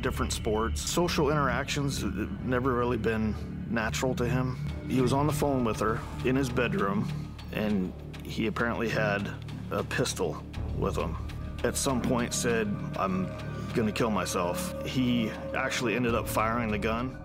different 0.00 0.32
sports. 0.32 0.80
Social 0.80 1.30
interactions 1.30 2.02
never 2.44 2.72
really 2.72 2.98
been 2.98 3.34
natural 3.68 4.14
to 4.14 4.26
him. 4.26 4.56
He 4.88 5.00
was 5.00 5.12
on 5.12 5.26
the 5.26 5.32
phone 5.32 5.64
with 5.64 5.80
her 5.80 6.00
in 6.24 6.36
his 6.36 6.48
bedroom, 6.48 7.08
and 7.52 7.92
he 8.22 8.46
apparently 8.46 8.88
had 8.88 9.28
a 9.70 9.82
pistol 9.82 10.42
with 10.78 10.96
him. 10.96 11.16
At 11.64 11.76
some 11.76 12.00
point, 12.00 12.32
said, 12.32 12.72
"I'm 12.96 13.28
gonna 13.74 13.92
kill 13.92 14.10
myself." 14.10 14.74
He 14.86 15.30
actually 15.54 15.96
ended 15.96 16.14
up 16.14 16.28
firing 16.28 16.70
the 16.70 16.78
gun. 16.78 17.16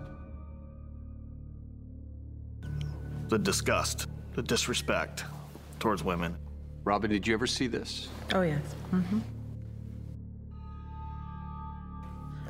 The 3.28 3.38
disgust, 3.38 4.08
the 4.34 4.42
disrespect 4.42 5.24
towards 5.78 6.02
women. 6.04 6.36
Robin, 6.84 7.10
did 7.10 7.26
you 7.26 7.34
ever 7.34 7.46
see 7.46 7.66
this? 7.66 8.08
Oh 8.34 8.42
yes. 8.42 8.62
Mm-hmm. 8.92 9.20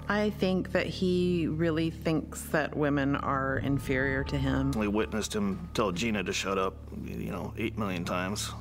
I 0.09 0.31
think 0.31 0.73
that 0.73 0.87
he 0.87 1.47
really 1.47 1.91
thinks 1.91 2.43
that 2.51 2.77
women 2.77 3.17
are 3.17 3.59
inferior 3.59 4.25
to 4.25 4.37
him. 4.37 4.73
We 4.73 4.89
witnessed 4.89 5.35
him 5.35 5.69
tell 5.75 5.93
Gina 5.93 6.23
to 6.25 6.33
shut 6.33 6.59
up, 6.59 6.75
you 7.05 7.31
know, 7.31 7.55
eight 7.57 7.79
million 7.79 8.05
times. 8.05 8.53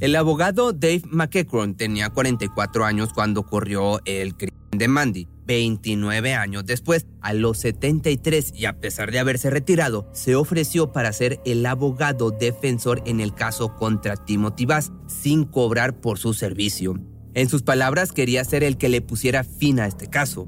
El 0.00 0.16
abogado 0.16 0.72
Dave 0.72 1.02
McEachron 1.10 1.76
tenía 1.76 2.10
44 2.10 2.84
años 2.84 3.12
cuando 3.12 3.40
ocurrió 3.40 4.00
el 4.04 4.36
crimen 4.36 4.70
de 4.72 4.88
Mandy. 4.88 5.28
29 5.46 6.34
años 6.34 6.64
después, 6.64 7.06
a 7.20 7.34
los 7.34 7.58
73 7.58 8.52
y 8.54 8.64
a 8.66 8.80
pesar 8.80 9.12
de 9.12 9.18
haberse 9.18 9.50
retirado, 9.50 10.08
se 10.12 10.36
ofreció 10.36 10.92
para 10.92 11.12
ser 11.12 11.40
el 11.44 11.64
abogado 11.66 12.30
defensor 12.30 13.02
en 13.06 13.20
el 13.20 13.34
caso 13.34 13.76
contra 13.76 14.16
Timothy 14.16 14.66
Bass, 14.66 14.92
sin 15.06 15.44
cobrar 15.44 16.00
por 16.00 16.18
su 16.18 16.34
servicio. 16.34 16.98
En 17.34 17.48
sus 17.48 17.62
palabras, 17.62 18.12
quería 18.12 18.44
ser 18.44 18.62
el 18.62 18.78
que 18.78 18.88
le 18.88 19.00
pusiera 19.00 19.42
fin 19.42 19.80
a 19.80 19.86
este 19.86 20.06
caso. 20.08 20.46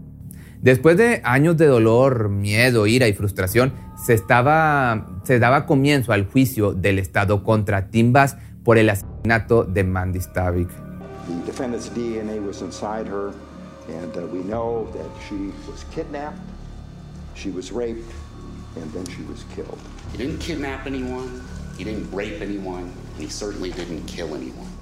Después 0.63 0.97
de 0.97 1.21
años 1.25 1.57
de 1.57 1.67
dolor, 1.67 2.29
miedo, 2.29 2.87
ira 2.87 3.09
y 3.09 3.13
frustración, 3.13 3.73
se, 4.05 4.15
estaba, 4.15 5.21
se 5.25 5.39
daba 5.39 5.67
comienzo 5.67 6.13
al 6.13 6.27
juicio 6.27 6.73
del 6.73 6.99
Estado 6.99 7.43
contra 7.43 7.89
Tim 7.89 8.13
Bass 8.13 8.37
por 8.65 8.79
el 8.79 8.89
asesinato 8.89 9.65
de 9.65 9.85
Mandy 9.85 10.21
Stavik. 10.21 10.69
The 11.27 11.45
defendant's 11.45 11.91
DNA 11.91 12.41
was 12.41 12.63
inside 12.63 13.09
her, 13.09 13.33
and 13.89 14.17
uh, 14.17 14.27
we 14.33 14.45
know 14.45 14.89
that 14.93 15.11
she 15.29 15.53
was 15.69 15.85
kidnapped, 15.93 16.39
she 17.35 17.51
was 17.51 17.73
raped, 17.73 18.13
and 18.77 18.93
then 18.93 19.05
she 19.07 19.23
was 19.23 19.45
killed. 19.55 19.79
He 20.13 20.19
didn't 20.19 20.39
kidnap 20.39 20.87
anyone, 20.87 21.43
he 21.77 21.83
didn't 21.83 22.09
rape 22.13 22.41
anyone, 22.41 22.93
and 23.15 23.23
he 23.23 23.29
certainly 23.29 23.73
didn't 23.73 24.07
kill 24.07 24.35
anyone. 24.37 24.76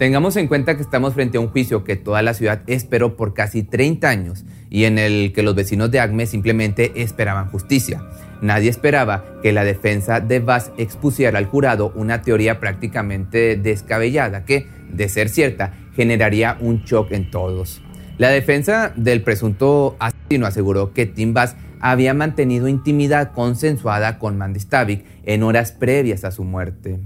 Tengamos 0.00 0.36
en 0.36 0.48
cuenta 0.48 0.76
que 0.76 0.82
estamos 0.82 1.12
frente 1.12 1.36
a 1.36 1.42
un 1.42 1.48
juicio 1.48 1.84
que 1.84 1.94
toda 1.94 2.22
la 2.22 2.32
ciudad 2.32 2.62
esperó 2.66 3.18
por 3.18 3.34
casi 3.34 3.62
30 3.62 4.08
años 4.08 4.46
y 4.70 4.84
en 4.84 4.98
el 4.98 5.34
que 5.34 5.42
los 5.42 5.54
vecinos 5.54 5.90
de 5.90 6.00
Acme 6.00 6.24
simplemente 6.24 7.02
esperaban 7.02 7.50
justicia. 7.50 8.02
Nadie 8.40 8.70
esperaba 8.70 9.26
que 9.42 9.52
la 9.52 9.62
defensa 9.62 10.20
de 10.20 10.40
Bass 10.40 10.72
expusiera 10.78 11.38
al 11.38 11.44
jurado 11.44 11.92
una 11.94 12.22
teoría 12.22 12.60
prácticamente 12.60 13.56
descabellada 13.56 14.46
que, 14.46 14.68
de 14.88 15.06
ser 15.10 15.28
cierta, 15.28 15.74
generaría 15.94 16.56
un 16.60 16.82
shock 16.84 17.12
en 17.12 17.30
todos. 17.30 17.82
La 18.16 18.30
defensa 18.30 18.94
del 18.96 19.20
presunto 19.20 19.96
asesino 19.98 20.46
aseguró 20.46 20.94
que 20.94 21.04
Tim 21.04 21.34
Bass 21.34 21.56
había 21.78 22.14
mantenido 22.14 22.68
intimidad 22.68 23.32
consensuada 23.32 24.18
con 24.18 24.38
Mandy 24.38 24.60
Stavik 24.60 25.04
en 25.24 25.42
horas 25.42 25.72
previas 25.72 26.24
a 26.24 26.30
su 26.30 26.42
muerte. 26.42 26.98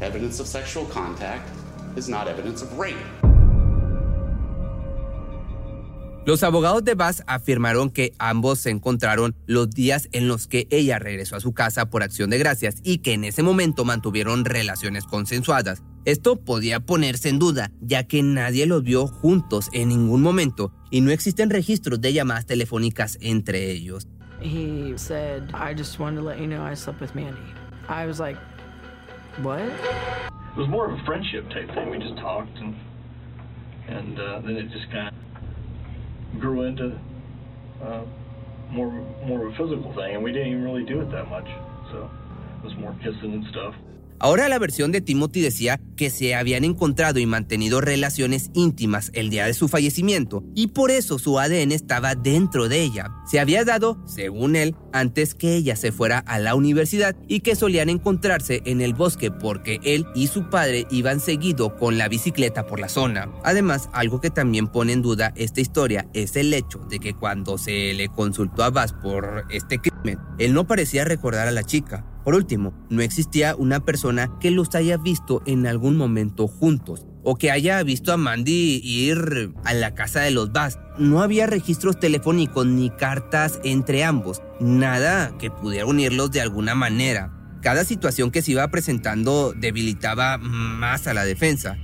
Evidence 0.00 0.42
of 0.42 0.48
sexual 0.48 0.86
contact 0.92 1.59
is 1.96 2.08
not 2.08 2.28
evidence 2.28 2.62
of 2.62 2.78
rape. 2.78 2.96
Los 6.26 6.42
abogados 6.42 6.84
de 6.84 6.94
Bass 6.94 7.24
afirmaron 7.26 7.90
que 7.90 8.12
ambos 8.18 8.60
se 8.60 8.70
encontraron 8.70 9.34
los 9.46 9.70
días 9.70 10.08
en 10.12 10.28
los 10.28 10.46
que 10.46 10.68
ella 10.70 10.98
regresó 10.98 11.36
a 11.36 11.40
su 11.40 11.54
casa 11.54 11.88
por 11.88 12.02
acción 12.02 12.28
de 12.28 12.38
gracias 12.38 12.76
y 12.84 12.98
que 12.98 13.14
en 13.14 13.24
ese 13.24 13.42
momento 13.42 13.86
mantuvieron 13.86 14.44
relaciones 14.44 15.04
consensuadas. 15.04 15.82
Esto 16.04 16.36
podía 16.36 16.80
ponerse 16.80 17.30
en 17.30 17.38
duda, 17.38 17.72
ya 17.80 18.04
que 18.04 18.22
nadie 18.22 18.66
los 18.66 18.82
vio 18.82 19.06
juntos 19.06 19.70
en 19.72 19.88
ningún 19.88 20.20
momento 20.20 20.72
y 20.90 21.00
no 21.00 21.10
existen 21.10 21.48
registros 21.50 22.00
de 22.00 22.12
llamadas 22.12 22.46
telefónicas 22.46 23.16
entre 23.22 23.70
ellos. 23.70 24.06
He 24.42 24.94
said, 24.96 25.50
I 25.54 25.74
just 25.74 25.98
wanted 25.98 26.20
to 26.20 26.26
let 26.26 26.38
you 26.38 26.46
know 26.46 26.64
I 26.64 26.74
slept 26.74 27.00
with 27.00 27.14
Mandy. 27.14 27.40
I 27.88 28.06
was 28.06 28.20
like, 28.20 28.38
what? 29.42 29.70
It 30.50 30.58
was 30.58 30.68
more 30.68 30.90
of 30.90 30.98
a 30.98 31.04
friendship 31.04 31.48
type 31.50 31.68
thing. 31.74 31.90
We 31.90 31.98
just 31.98 32.16
talked, 32.16 32.56
and 32.58 32.74
and 33.88 34.18
uh, 34.18 34.40
then 34.40 34.56
it 34.56 34.70
just 34.70 34.90
kind 34.90 35.08
of 35.08 36.40
grew 36.40 36.62
into 36.62 36.98
uh, 37.82 38.04
more 38.70 38.90
more 39.24 39.46
of 39.46 39.54
a 39.54 39.56
physical 39.56 39.94
thing, 39.94 40.16
and 40.16 40.24
we 40.24 40.32
didn't 40.32 40.48
even 40.48 40.64
really 40.64 40.84
do 40.84 41.00
it 41.00 41.10
that 41.12 41.28
much. 41.28 41.46
So 41.92 42.10
it 42.58 42.64
was 42.64 42.74
more 42.78 42.96
kissing 43.02 43.32
and 43.32 43.44
stuff. 43.50 43.74
Ahora 44.22 44.50
la 44.50 44.58
versión 44.58 44.92
de 44.92 45.00
Timothy 45.00 45.40
decía 45.40 45.80
que 45.96 46.10
se 46.10 46.34
habían 46.34 46.62
encontrado 46.64 47.18
y 47.18 47.24
mantenido 47.24 47.80
relaciones 47.80 48.50
íntimas 48.52 49.10
el 49.14 49.30
día 49.30 49.46
de 49.46 49.54
su 49.54 49.66
fallecimiento 49.66 50.44
y 50.54 50.68
por 50.68 50.90
eso 50.90 51.18
su 51.18 51.38
ADN 51.38 51.72
estaba 51.72 52.14
dentro 52.14 52.68
de 52.68 52.82
ella. 52.82 53.10
Se 53.26 53.40
había 53.40 53.64
dado, 53.64 53.98
según 54.06 54.56
él, 54.56 54.76
antes 54.92 55.34
que 55.34 55.54
ella 55.54 55.74
se 55.74 55.90
fuera 55.90 56.18
a 56.18 56.38
la 56.38 56.54
universidad 56.54 57.16
y 57.28 57.40
que 57.40 57.56
solían 57.56 57.88
encontrarse 57.88 58.60
en 58.66 58.82
el 58.82 58.92
bosque 58.92 59.30
porque 59.30 59.80
él 59.84 60.04
y 60.14 60.26
su 60.26 60.50
padre 60.50 60.86
iban 60.90 61.20
seguido 61.20 61.76
con 61.76 61.96
la 61.96 62.08
bicicleta 62.08 62.66
por 62.66 62.78
la 62.78 62.90
zona. 62.90 63.30
Además, 63.42 63.88
algo 63.94 64.20
que 64.20 64.28
también 64.28 64.68
pone 64.68 64.92
en 64.92 65.00
duda 65.00 65.32
esta 65.34 65.62
historia 65.62 66.06
es 66.12 66.36
el 66.36 66.52
hecho 66.52 66.80
de 66.90 66.98
que 66.98 67.14
cuando 67.14 67.56
se 67.56 67.94
le 67.94 68.08
consultó 68.08 68.64
a 68.64 68.70
Bass 68.70 68.92
por 68.92 69.46
este 69.48 69.78
crimen, 69.78 70.18
él 70.38 70.52
no 70.52 70.66
parecía 70.66 71.06
recordar 71.06 71.48
a 71.48 71.52
la 71.52 71.64
chica. 71.64 72.04
Por 72.24 72.34
último, 72.34 72.74
no 72.90 73.02
existía 73.02 73.56
una 73.56 73.80
persona 73.80 74.30
que 74.40 74.50
los 74.50 74.74
haya 74.74 74.96
visto 74.98 75.42
en 75.46 75.66
algún 75.66 75.96
momento 75.96 76.48
juntos 76.48 77.06
o 77.22 77.36
que 77.36 77.50
haya 77.50 77.82
visto 77.82 78.12
a 78.12 78.16
Mandy 78.16 78.80
ir 78.82 79.52
a 79.64 79.74
la 79.74 79.94
casa 79.94 80.20
de 80.20 80.30
los 80.30 80.52
Bass. 80.52 80.78
No 80.98 81.22
había 81.22 81.46
registros 81.46 81.98
telefónicos 81.98 82.66
ni 82.66 82.90
cartas 82.90 83.58
entre 83.64 84.04
ambos, 84.04 84.42
nada 84.60 85.36
que 85.38 85.50
pudiera 85.50 85.86
unirlos 85.86 86.30
de 86.30 86.40
alguna 86.40 86.74
manera. 86.74 87.32
Cada 87.62 87.84
situación 87.84 88.30
que 88.30 88.40
se 88.40 88.52
iba 88.52 88.66
presentando 88.68 89.52
debilitaba 89.54 90.38
más 90.38 91.06
a 91.06 91.14
la 91.14 91.24
defensa. 91.24 91.76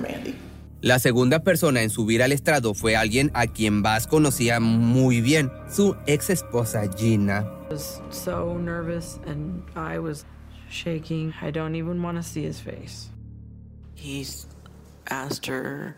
Mandy. 0.00 0.47
La 0.80 1.00
segunda 1.00 1.40
persona 1.40 1.82
en 1.82 1.90
subir 1.90 2.22
al 2.22 2.30
estrado 2.30 2.72
fue 2.72 2.94
alguien 2.94 3.32
a 3.34 3.48
quien 3.48 3.82
Bass 3.82 4.06
conocía 4.06 4.60
muy 4.60 5.20
bien, 5.20 5.50
su 5.68 5.96
ex 6.06 6.30
esposa 6.30 6.88
Gina. 6.96 7.40
I 7.68 7.72
was 7.72 8.00
so 8.10 8.56
nervous 8.56 9.18
and 9.26 9.64
I 9.74 9.98
was 9.98 10.24
shaking. 10.70 11.34
I 11.42 11.50
don't 11.50 11.74
even 11.74 12.00
want 12.00 12.16
to 12.16 12.22
see 12.22 12.44
his 12.44 12.60
face. 12.60 13.10
He's 13.96 14.46
asked 15.10 15.46
her, 15.46 15.96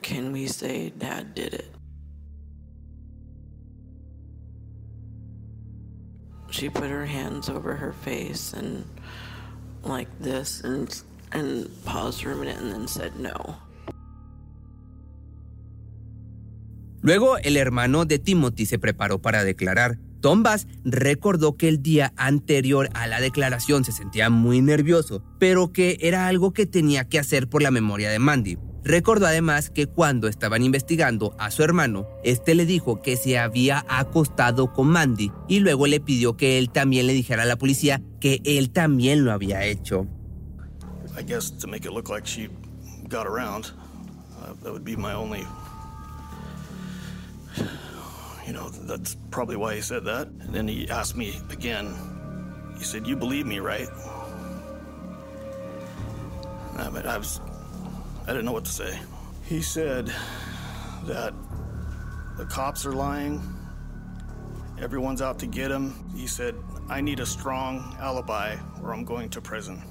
Can 0.00 0.30
we 0.30 0.46
say 0.46 0.90
dad 0.96 1.34
did 1.34 1.54
it? 1.54 1.74
She 6.50 6.68
put 6.68 6.90
her 6.90 7.06
hands 7.06 7.48
over 7.48 7.74
her 7.74 7.92
face 7.92 8.52
and 8.52 8.84
like 9.82 10.08
this 10.20 10.60
and 10.62 10.88
and 11.32 11.68
paused 11.84 12.22
for 12.22 12.30
a 12.30 12.36
minute 12.36 12.58
and 12.58 12.70
then 12.70 12.86
said 12.86 13.18
no. 13.18 13.56
Luego 17.02 17.38
el 17.38 17.56
hermano 17.56 18.04
de 18.04 18.18
Timothy 18.18 18.66
se 18.66 18.78
preparó 18.78 19.20
para 19.20 19.44
declarar. 19.44 19.98
Tom 20.20 20.42
Bass 20.42 20.66
recordó 20.84 21.56
que 21.56 21.68
el 21.68 21.82
día 21.82 22.12
anterior 22.16 22.90
a 22.92 23.06
la 23.06 23.20
declaración 23.20 23.84
se 23.84 23.92
sentía 23.92 24.28
muy 24.28 24.60
nervioso, 24.60 25.22
pero 25.38 25.72
que 25.72 25.96
era 26.00 26.26
algo 26.26 26.52
que 26.52 26.66
tenía 26.66 27.08
que 27.08 27.18
hacer 27.18 27.48
por 27.48 27.62
la 27.62 27.70
memoria 27.70 28.10
de 28.10 28.18
Mandy. 28.18 28.58
Recordó 28.84 29.26
además 29.26 29.70
que 29.70 29.86
cuando 29.86 30.28
estaban 30.28 30.62
investigando 30.62 31.34
a 31.38 31.50
su 31.50 31.62
hermano, 31.62 32.06
este 32.24 32.54
le 32.54 32.66
dijo 32.66 33.02
que 33.02 33.16
se 33.16 33.38
había 33.38 33.84
acostado 33.88 34.72
con 34.72 34.88
Mandy 34.88 35.32
y 35.48 35.60
luego 35.60 35.86
le 35.86 36.00
pidió 36.00 36.36
que 36.36 36.58
él 36.58 36.70
también 36.70 37.06
le 37.06 37.12
dijera 37.12 37.42
a 37.42 37.46
la 37.46 37.56
policía 37.56 38.02
que 38.20 38.40
él 38.44 38.70
también 38.70 39.24
lo 39.24 39.32
había 39.32 39.64
hecho. 39.64 40.06
I 41.18 41.22
guess 41.22 41.50
to 41.58 41.66
make 41.66 41.84
it 41.84 41.92
look 41.92 42.08
like 42.08 42.26
she 42.26 42.48
got 43.08 43.26
around, 43.26 43.72
uh, 44.40 44.54
that 44.62 44.72
would 44.72 44.84
be 44.84 44.96
my 44.96 45.12
only. 45.12 45.44
You 48.46 48.52
know, 48.52 48.68
that's 48.68 49.16
probably 49.30 49.56
why 49.56 49.74
he 49.74 49.80
said 49.80 50.04
that. 50.04 50.26
And 50.26 50.54
then 50.54 50.66
he 50.66 50.88
asked 50.88 51.16
me 51.16 51.40
again. 51.50 51.94
He 52.78 52.84
said, 52.84 53.06
"You 53.06 53.16
believe 53.16 53.46
me, 53.46 53.58
right?" 53.60 53.88
I, 56.76 56.88
mean, 56.90 57.06
I 57.06 57.18
was, 57.18 57.40
I 58.24 58.28
didn't 58.28 58.46
know 58.46 58.52
what 58.52 58.64
to 58.64 58.72
say. 58.72 58.98
He 59.44 59.62
said 59.62 60.12
that 61.04 61.34
the 62.36 62.46
cops 62.46 62.86
are 62.86 62.92
lying. 62.92 63.42
Everyone's 64.80 65.20
out 65.20 65.38
to 65.40 65.46
get 65.46 65.70
him. 65.70 65.94
He 66.16 66.26
said, 66.26 66.54
"I 66.88 67.00
need 67.00 67.20
a 67.20 67.26
strong 67.26 67.96
alibi, 68.00 68.56
or 68.82 68.92
I'm 68.92 69.04
going 69.04 69.28
to 69.30 69.40
prison." 69.40 69.82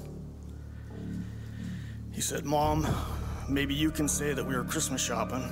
He 2.12 2.20
said, 2.20 2.44
Mom, 2.44 2.86
maybe 3.48 3.74
you 3.74 3.90
can 3.90 4.06
say 4.06 4.34
that 4.34 4.44
we 4.44 4.54
were 4.54 4.64
Christmas 4.64 5.00
shopping. 5.00 5.42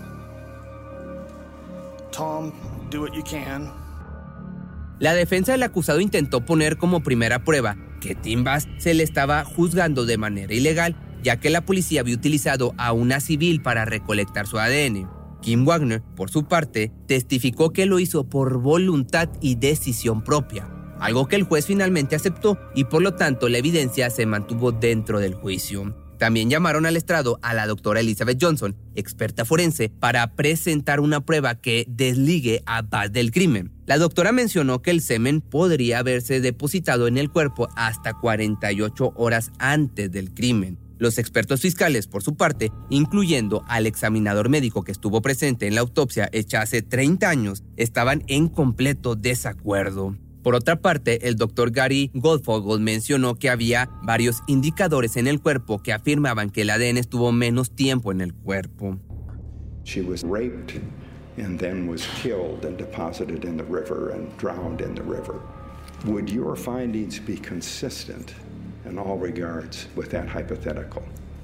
Tom, 2.11 2.53
do 2.91 3.03
what 3.03 3.13
you 3.13 3.23
can. 3.23 3.73
La 4.99 5.15
defensa 5.15 5.53
del 5.53 5.63
acusado 5.63 6.01
intentó 6.01 6.45
poner 6.45 6.77
como 6.77 7.03
primera 7.03 7.45
prueba 7.45 7.77
que 8.01 8.15
Tim 8.15 8.45
Bass 8.45 8.69
se 8.79 8.95
le 8.95 9.05
estaba 9.05 9.45
juzgando 9.45 10.07
de 10.07 10.19
manera 10.19 10.53
ilegal, 10.53 10.97
ya 11.23 11.39
que 11.39 11.51
la 11.51 11.61
policía 11.65 12.01
había 12.01 12.17
utilizado 12.17 12.75
a 12.79 12.93
una 12.93 13.21
civil 13.21 13.63
para 13.63 13.85
recolectar 13.85 14.47
su 14.47 14.59
ADN. 14.59 15.09
Kim 15.41 15.65
Wagner, 15.65 16.03
por 16.17 16.31
su 16.31 16.47
parte, 16.47 16.93
testificó 17.07 17.73
que 17.73 17.87
lo 17.87 18.01
hizo 18.01 18.25
por 18.29 18.59
voluntad 18.59 19.29
y 19.41 19.55
decisión 19.55 20.23
propia. 20.23 20.69
algo 21.01 21.29
que 21.29 21.37
el 21.37 21.45
juez 21.45 21.65
finalmente 21.65 22.17
aceptó 22.17 22.59
y 22.75 22.83
por 22.85 23.03
lo 23.03 23.15
tanto 23.15 23.49
la 23.49 23.59
evidencia 23.59 24.11
se 24.11 24.27
mantuvo 24.27 24.73
dentro 24.73 25.21
del 25.21 25.35
juicio. 25.35 25.95
También 26.19 26.51
llamaron 26.51 26.85
al 26.85 26.97
estrado 26.97 27.39
a 27.43 27.55
la 27.55 27.67
doctora 27.67 28.01
Elizabeth 28.01 28.39
Johnson, 28.41 28.77
experta 28.97 29.45
forense, 29.45 29.89
para 29.89 30.35
presentar 30.35 31.01
una 31.01 31.25
prueba 31.25 31.55
que 31.55 31.85
desligue 31.89 32.63
a 32.67 32.83
Bass 32.83 33.13
del 33.13 33.31
crimen. 33.31 33.73
La 33.87 33.99
doctora 33.99 34.33
mencionó 34.33 34.83
que 34.83 34.91
el 34.91 35.01
semen 35.01 35.41
podría 35.41 36.01
haberse 36.01 36.41
depositado 36.41 37.07
en 37.07 37.19
el 37.19 37.31
cuerpo 37.31 37.69
hasta 37.77 38.15
48 38.15 39.13
horas 39.17 39.53
antes 39.59 40.11
del 40.11 40.35
crimen. 40.35 40.79
Los 40.99 41.19
expertos 41.19 41.61
fiscales, 41.61 42.09
por 42.09 42.25
su 42.25 42.35
parte, 42.37 42.73
incluyendo 42.91 43.63
al 43.69 43.87
examinador 43.87 44.49
médico 44.49 44.83
que 44.83 44.91
estuvo 44.91 45.23
presente 45.23 45.69
en 45.69 45.77
la 45.77 45.81
autopsia 45.81 46.29
hecha 46.33 46.61
hace 46.61 46.83
30 46.83 47.31
años, 47.31 47.63
estaban 47.77 48.25
en 48.27 48.49
completo 48.49 49.15
desacuerdo. 49.15 50.17
Por 50.49 50.55
otra 50.55 50.81
parte, 50.81 51.29
el 51.29 51.37
doctor 51.37 51.73
Gary 51.73 52.11
Goldfogel 52.15 52.81
mencionó 52.81 53.35
que 53.35 53.51
había 53.51 53.91
varios 54.03 54.41
indicadores 54.47 55.19
en 55.19 55.27
el 55.27 55.43
cuerpo 55.43 55.83
que 55.83 55.93
afirmaban 55.93 56.49
que 56.49 56.63
el 56.63 56.71
ADN 56.71 56.97
estuvo 56.97 57.33
menos 57.33 57.71
tiempo 57.73 58.13
en 58.13 58.23
el 58.23 58.33
cuerpo. 58.33 58.97
She 59.85 60.01
was 60.01 60.23
raped 60.25 60.81
and 61.37 61.61
then 61.61 61.87
was 61.87 62.07
killed 62.23 62.65
and 62.65 62.79
deposited 62.79 63.45
in 63.45 63.59
the 63.59 63.65
river 63.65 64.15
and 64.15 64.35
drowned 64.39 64.81
in 64.81 64.95
the 64.95 65.03
river. 65.03 65.39
Would 66.07 66.31
your 66.31 66.57
findings 66.57 67.21
be 67.21 67.37
consistent 67.37 68.33
in 68.87 68.99
all 68.99 69.19
regards 69.19 69.87
with 69.97 70.09
that 70.13 70.31
hypothetical? 70.31 71.03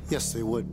Yes, 0.09 0.33
they 0.33 0.43
would. 0.43 0.65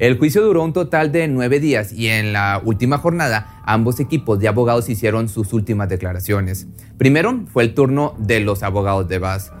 El 0.00 0.18
juicio 0.18 0.42
duró 0.42 0.64
un 0.64 0.72
total 0.72 1.12
de 1.12 1.28
nueve 1.28 1.60
días 1.60 1.92
y 1.92 2.08
en 2.08 2.32
la 2.32 2.60
última 2.64 2.98
jornada 2.98 3.62
ambos 3.64 4.00
equipos 4.00 4.40
de 4.40 4.48
abogados 4.48 4.88
hicieron 4.88 5.28
sus 5.28 5.52
últimas 5.52 5.88
declaraciones. 5.88 6.66
Primero 6.98 7.44
fue 7.52 7.62
el 7.62 7.74
turno 7.74 8.16
de 8.18 8.40
los 8.40 8.64
abogados 8.64 9.08
de 9.08 9.18
Bass. 9.20 9.52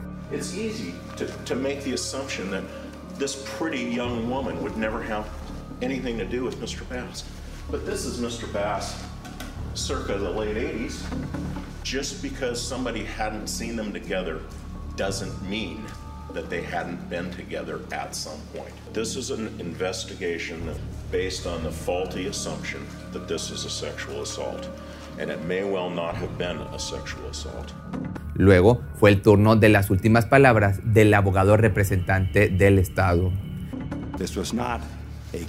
But 7.70 7.86
this 7.86 8.04
is 8.04 8.20
Mr. 8.20 8.46
Bass 8.52 8.94
circa 9.74 10.18
the 10.18 10.28
late 10.28 10.56
80s. 10.56 11.02
Just 11.82 12.22
because 12.22 12.60
somebody 12.60 13.04
hadn't 13.04 13.48
seen 13.48 13.74
them 13.74 13.92
together 13.92 14.40
doesn't 14.96 15.32
mean 15.48 15.82
that 16.34 16.50
they 16.50 16.60
hadn't 16.62 17.08
been 17.08 17.30
together 17.30 17.80
at 17.92 18.14
some 18.14 18.40
point. 18.54 18.72
This 18.92 19.16
is 19.16 19.30
an 19.30 19.48
investigation 19.60 20.60
based 21.10 21.46
on 21.46 21.62
the 21.62 21.70
faulty 21.70 22.26
assumption 22.26 22.84
that 23.12 23.28
this 23.28 23.50
is 23.50 23.64
a 23.64 23.70
sexual 23.70 24.22
assault, 24.22 24.68
and 25.18 25.30
it 25.30 25.40
may 25.44 25.64
well 25.64 25.88
not 25.88 26.16
have 26.16 26.36
been 26.36 26.58
a 26.58 26.78
sexual 26.78 27.24
assault. 27.28 27.72
Luego 28.36 28.82
fue 28.96 29.10
el 29.10 29.22
turno 29.22 29.54
de 29.54 29.68
las 29.68 29.90
últimas 29.90 30.26
palabras 30.26 30.80
del 30.82 31.14
abogado 31.14 31.56
representante 31.56 32.48
del 32.48 32.80
Estado. 32.80 33.32
This 34.18 34.36
was 34.36 34.52
not 34.52 34.80
a 35.32 35.46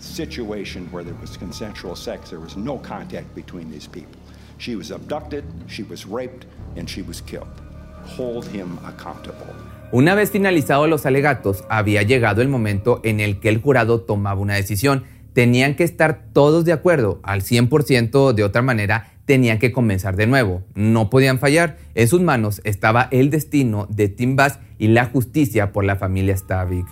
situation 0.00 0.90
where 0.90 1.04
there 1.04 1.14
was 1.20 1.36
consensual 1.36 1.94
sex. 1.94 2.30
There 2.30 2.40
was 2.40 2.56
no 2.56 2.78
contact 2.78 3.32
between 3.34 3.70
these 3.70 3.86
people. 3.86 4.20
She 4.58 4.74
was 4.74 4.90
abducted, 4.90 5.44
she 5.68 5.84
was 5.84 6.04
raped, 6.06 6.46
and 6.76 6.88
she 6.88 7.02
was 7.02 7.20
killed. 7.20 7.60
Hold 8.04 8.46
him 8.46 8.78
accountable. 8.84 9.54
Una 9.92 10.16
vez 10.16 10.32
finalizados 10.32 10.88
los 10.88 11.06
alegatos, 11.06 11.64
había 11.68 12.02
llegado 12.02 12.42
el 12.42 12.48
momento 12.48 13.00
en 13.04 13.20
el 13.20 13.38
que 13.38 13.48
el 13.48 13.60
jurado 13.60 14.00
tomaba 14.00 14.40
una 14.40 14.54
decisión. 14.54 15.04
Tenían 15.32 15.76
que 15.76 15.84
estar 15.84 16.24
todos 16.32 16.64
de 16.64 16.72
acuerdo 16.72 17.20
al 17.22 17.42
100%, 17.42 18.32
de 18.32 18.42
otra 18.42 18.62
manera 18.62 19.12
tenían 19.26 19.58
que 19.58 19.72
comenzar 19.72 20.16
de 20.16 20.26
nuevo. 20.26 20.64
No 20.74 21.10
podían 21.10 21.38
fallar. 21.38 21.78
En 21.94 22.08
sus 22.08 22.20
manos 22.20 22.60
estaba 22.64 23.08
el 23.10 23.30
destino 23.30 23.86
de 23.90 24.08
Tim 24.08 24.36
Bass 24.36 24.58
y 24.78 24.88
la 24.88 25.06
justicia 25.06 25.72
por 25.72 25.84
la 25.84 25.96
familia 25.96 26.36
Stavik. 26.36 26.86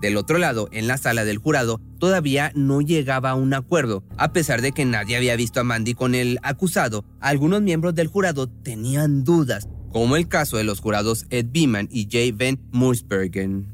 Del 0.00 0.16
otro 0.16 0.38
lado, 0.38 0.68
en 0.72 0.86
la 0.86 0.98
sala 0.98 1.24
del 1.24 1.38
jurado, 1.38 1.80
todavía 1.98 2.52
no 2.54 2.80
llegaba 2.80 3.30
a 3.30 3.34
un 3.34 3.54
acuerdo. 3.54 4.04
A 4.16 4.32
pesar 4.32 4.62
de 4.62 4.72
que 4.72 4.84
nadie 4.84 5.16
había 5.16 5.36
visto 5.36 5.60
a 5.60 5.64
Mandy 5.64 5.94
con 5.94 6.14
el 6.14 6.38
acusado, 6.42 7.04
algunos 7.20 7.62
miembros 7.62 7.94
del 7.94 8.08
jurado 8.08 8.46
tenían 8.48 9.24
dudas 9.24 9.68
como 9.92 10.16
el 10.16 10.28
caso 10.28 10.56
de 10.56 10.64
los 10.64 10.80
jurados 10.80 11.26
Ed 11.30 11.46
Beeman 11.52 11.88
y 11.90 12.06
J. 12.10 12.32
Van 12.32 12.58
Moorsbergen. 12.72 13.66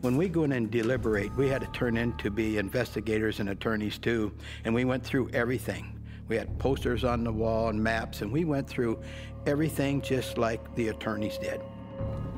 When 0.00 0.16
we 0.16 0.28
go 0.28 0.44
in 0.44 0.52
and 0.52 0.70
deliberate, 0.70 1.34
we 1.36 1.48
had 1.48 1.60
to 1.60 1.66
turn 1.72 1.96
in 1.96 2.12
to 2.18 2.30
be 2.30 2.56
investigators 2.56 3.40
and 3.40 3.48
attorneys 3.48 3.98
too, 3.98 4.32
and 4.64 4.74
we 4.74 4.84
went 4.84 5.04
through 5.04 5.28
everything. 5.32 5.98
We 6.28 6.36
had 6.36 6.58
posters 6.58 7.04
on 7.04 7.24
the 7.24 7.32
wall 7.32 7.68
and 7.68 7.82
maps, 7.82 8.22
and 8.22 8.30
we 8.30 8.44
went 8.44 8.68
through 8.68 9.00
everything 9.46 10.00
just 10.00 10.38
like 10.38 10.74
the 10.76 10.88
attorneys 10.88 11.38
did. 11.38 11.60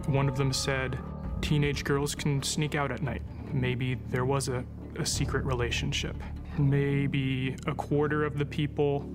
One 0.07 0.29
of 0.29 0.37
them 0.37 0.53
said, 0.53 0.99
teenage 1.43 1.85
girls 1.85 2.15
can 2.15 2.43
sneak 2.43 2.75
out 2.75 2.93
at 2.93 3.03
night. 3.03 3.23
Maybe 3.53 3.97
there 4.09 4.25
was 4.25 4.49
a, 4.49 4.65
a 4.97 5.05
secret 5.05 5.45
relationship. 5.45 6.17
Maybe 6.57 7.57
a 7.67 7.75
quarter 7.75 8.25
of 8.25 8.39
the 8.39 8.47
people 8.47 9.11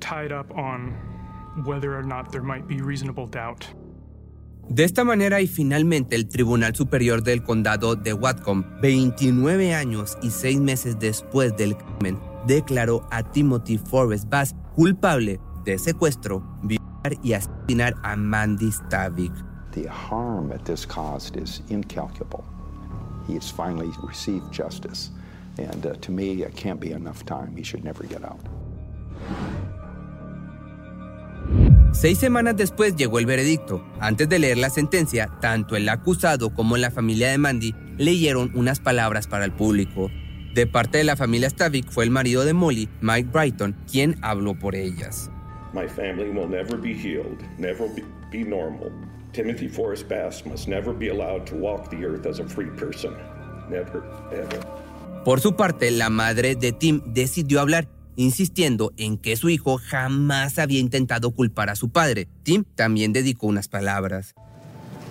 tied 0.00 0.32
up 0.32 0.50
on 0.56 0.96
whether 1.64 1.96
or 1.96 2.02
not 2.02 2.30
there 2.32 2.42
might 2.42 2.66
be 2.66 2.80
reasonable 2.80 3.26
doubt. 3.26 3.66
De 4.68 4.84
esta 4.84 5.02
manera 5.02 5.40
y 5.40 5.48
finalmente 5.48 6.14
el 6.14 6.28
Tribunal 6.28 6.76
Superior 6.76 7.24
del 7.24 7.42
Condado 7.42 7.96
de 7.96 8.12
Whatcom, 8.12 8.62
29 8.80 9.74
años 9.74 10.16
y 10.22 10.30
6 10.30 10.60
meses 10.60 10.96
después 10.98 11.56
del 11.56 11.76
crimen, 11.76 12.20
declaró 12.46 13.04
a 13.10 13.24
Timothy 13.24 13.78
Forrest 13.78 14.28
Bass 14.28 14.54
culpable 14.76 15.40
de 15.64 15.76
secuestro, 15.76 16.42
violar 16.62 17.18
y 17.22 17.32
asesinar 17.32 17.94
a 18.04 18.14
Mandy 18.14 18.70
Stavik. 18.70 19.32
The 19.72 19.88
harm 19.88 20.48
that 20.50 20.64
this 20.64 20.86
caused 20.86 21.36
is 21.36 21.62
incalculable. 21.68 22.44
He 23.26 23.34
has 23.34 23.50
finally 23.50 23.90
received 24.02 24.52
justice. 24.52 25.10
And 25.58 25.84
uh, 25.84 25.94
to 26.00 26.12
me, 26.12 26.42
it 26.42 26.54
can't 26.54 26.80
be 26.80 26.92
enough 26.92 27.24
time. 27.24 27.56
He 27.56 27.62
should 27.62 27.84
never 27.84 28.04
get 28.04 28.24
out. 28.24 28.40
Seis 31.92 32.18
semanas 32.18 32.56
después 32.56 32.94
llegó 32.94 33.18
el 33.18 33.26
veredicto. 33.26 33.84
Antes 33.98 34.28
de 34.28 34.38
leer 34.38 34.58
la 34.58 34.70
sentencia, 34.70 35.28
tanto 35.40 35.74
el 35.74 35.88
acusado 35.88 36.54
como 36.54 36.76
la 36.76 36.90
familia 36.90 37.30
de 37.30 37.38
Mandy 37.38 37.74
leyeron 37.98 38.52
unas 38.54 38.78
palabras 38.78 39.26
para 39.26 39.44
el 39.44 39.52
público. 39.52 40.08
De 40.54 40.66
parte 40.66 40.98
de 40.98 41.04
la 41.04 41.16
familia 41.16 41.50
Stavik 41.50 41.90
fue 41.90 42.04
el 42.04 42.10
marido 42.10 42.44
de 42.44 42.54
Molly, 42.54 42.88
Mike 43.00 43.30
Brighton, 43.32 43.76
quien 43.90 44.16
habló 44.22 44.54
por 44.58 44.76
ellas. 44.76 45.30
My 45.74 45.88
family 45.88 46.30
will 46.30 46.48
never 46.48 46.76
be 46.76 46.94
healed, 46.94 47.38
never 47.58 47.88
be, 47.94 48.04
be 48.30 48.48
normal. 48.48 48.90
Timothy 49.32 49.68
Forrest 49.68 50.08
Bass 50.08 50.44
must 50.46 50.68
never 50.68 50.92
be 50.92 51.08
allowed 51.08 51.44
to 51.46 51.56
walk 51.56 51.90
the 51.90 52.04
earth 52.04 52.26
as 52.26 52.40
a 52.40 52.48
free 52.48 52.70
person. 52.76 53.12
Never, 53.68 54.02
ever. 54.32 54.60
Por 55.24 55.40
su 55.40 55.54
parte, 55.54 55.90
la 55.90 56.08
madre 56.08 56.54
de 56.54 56.72
Tim 56.72 57.02
decidió 57.04 57.60
hablar 57.60 57.88
insistiendo 58.20 58.92
en 58.96 59.16
que 59.16 59.36
su 59.36 59.48
hijo 59.48 59.78
jamás 59.78 60.58
había 60.58 60.78
intentado 60.78 61.30
culpar 61.30 61.70
a 61.70 61.76
su 61.76 61.88
padre. 61.88 62.28
Tim 62.42 62.64
también 62.74 63.12
dedicó 63.12 63.46
unas 63.46 63.68
palabras. 63.68 64.34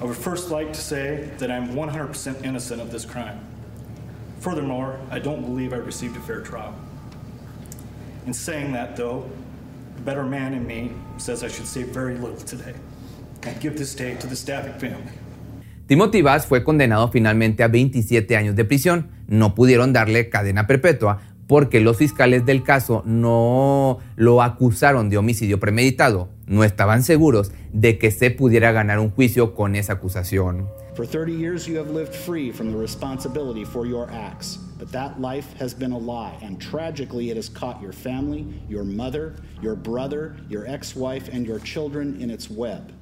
I 0.01 0.05
would 0.05 0.15
first 0.15 0.51
like 0.51 0.71
to 0.71 0.79
say 0.79 1.29
that 1.39 1.49
I'm 1.49 1.73
100% 1.75 2.45
innocent 2.45 2.81
of 2.81 2.91
this 2.91 3.05
crime. 3.05 3.39
Furthermore, 4.39 4.97
I 5.11 5.19
don't 5.19 5.41
believe 5.41 5.73
I 5.73 5.79
received 5.79 6.15
a 6.15 6.21
fair 6.21 6.41
trial. 6.41 6.73
In 8.25 8.33
saying 8.33 8.71
that, 8.73 8.95
though, 8.95 9.25
the 9.97 10.03
better 10.03 10.23
man 10.23 10.53
in 10.53 10.65
me 10.65 10.91
says 11.17 11.43
I 11.43 11.49
should 11.49 11.67
say 11.67 11.83
very 11.83 12.15
little 12.17 12.37
today 12.37 12.75
and 13.43 13.59
give 13.59 13.77
this 13.77 13.95
day 13.95 14.15
to 14.15 14.27
the 14.27 14.35
Stavic 14.35 14.79
family. 14.79 15.11
Timothy 15.87 16.21
Bass 16.21 16.45
fue 16.45 16.63
condenado 16.63 17.09
finalmente 17.09 17.63
a 17.63 17.67
27 17.67 18.37
años 18.37 18.55
de 18.55 18.63
prisión. 18.63 19.09
No 19.27 19.55
pudieron 19.55 19.91
darle 19.91 20.29
cadena 20.29 20.67
perpetua, 20.67 21.19
porque 21.49 21.79
los 21.79 21.97
fiscales 21.97 22.45
del 22.45 22.61
caso 22.61 23.01
no 23.07 23.97
lo 24.15 24.43
acusaron 24.43 25.09
de 25.09 25.17
homicidio 25.17 25.59
premeditado. 25.59 26.29
No 26.45 26.63
estaban 26.63 27.01
seguros 27.01 27.51
de 27.73 27.97
que 27.97 28.11
se 28.11 28.29
pudiera 28.29 28.71
ganar 28.71 28.99
un 28.99 29.09
juicio 29.09 29.55
con 29.55 29.75
esa 29.75 29.93
acusación. 29.93 30.67
For 30.93 31.07
30 31.07 31.31
years 31.31 31.67
you 31.67 31.79
have 31.79 31.89
lived 31.89 32.13
free 32.13 32.51
from 32.51 32.71
the 32.71 32.77
responsibility 32.77 33.65
for 33.65 33.87
your 33.87 34.07
acts, 34.11 34.59
but 34.77 34.91
that 34.91 35.19
life 35.19 35.47
has 35.59 35.73
been 35.73 35.91
a 35.91 35.97
lie, 35.97 36.37
and 36.43 36.61
tragically 36.61 37.31
it 37.31 37.35
has 37.35 37.49
caught 37.49 37.81
your 37.81 37.93
family, 37.93 38.45
your 38.69 38.83
mother, 38.83 39.35
your 39.59 39.75
brother, 39.75 40.35
your 40.49 40.67
ex-wife, 40.67 41.29
and 41.33 41.47
your 41.47 41.59
children 41.61 42.21
in 42.21 42.29
its 42.29 42.47
web. 42.51 42.93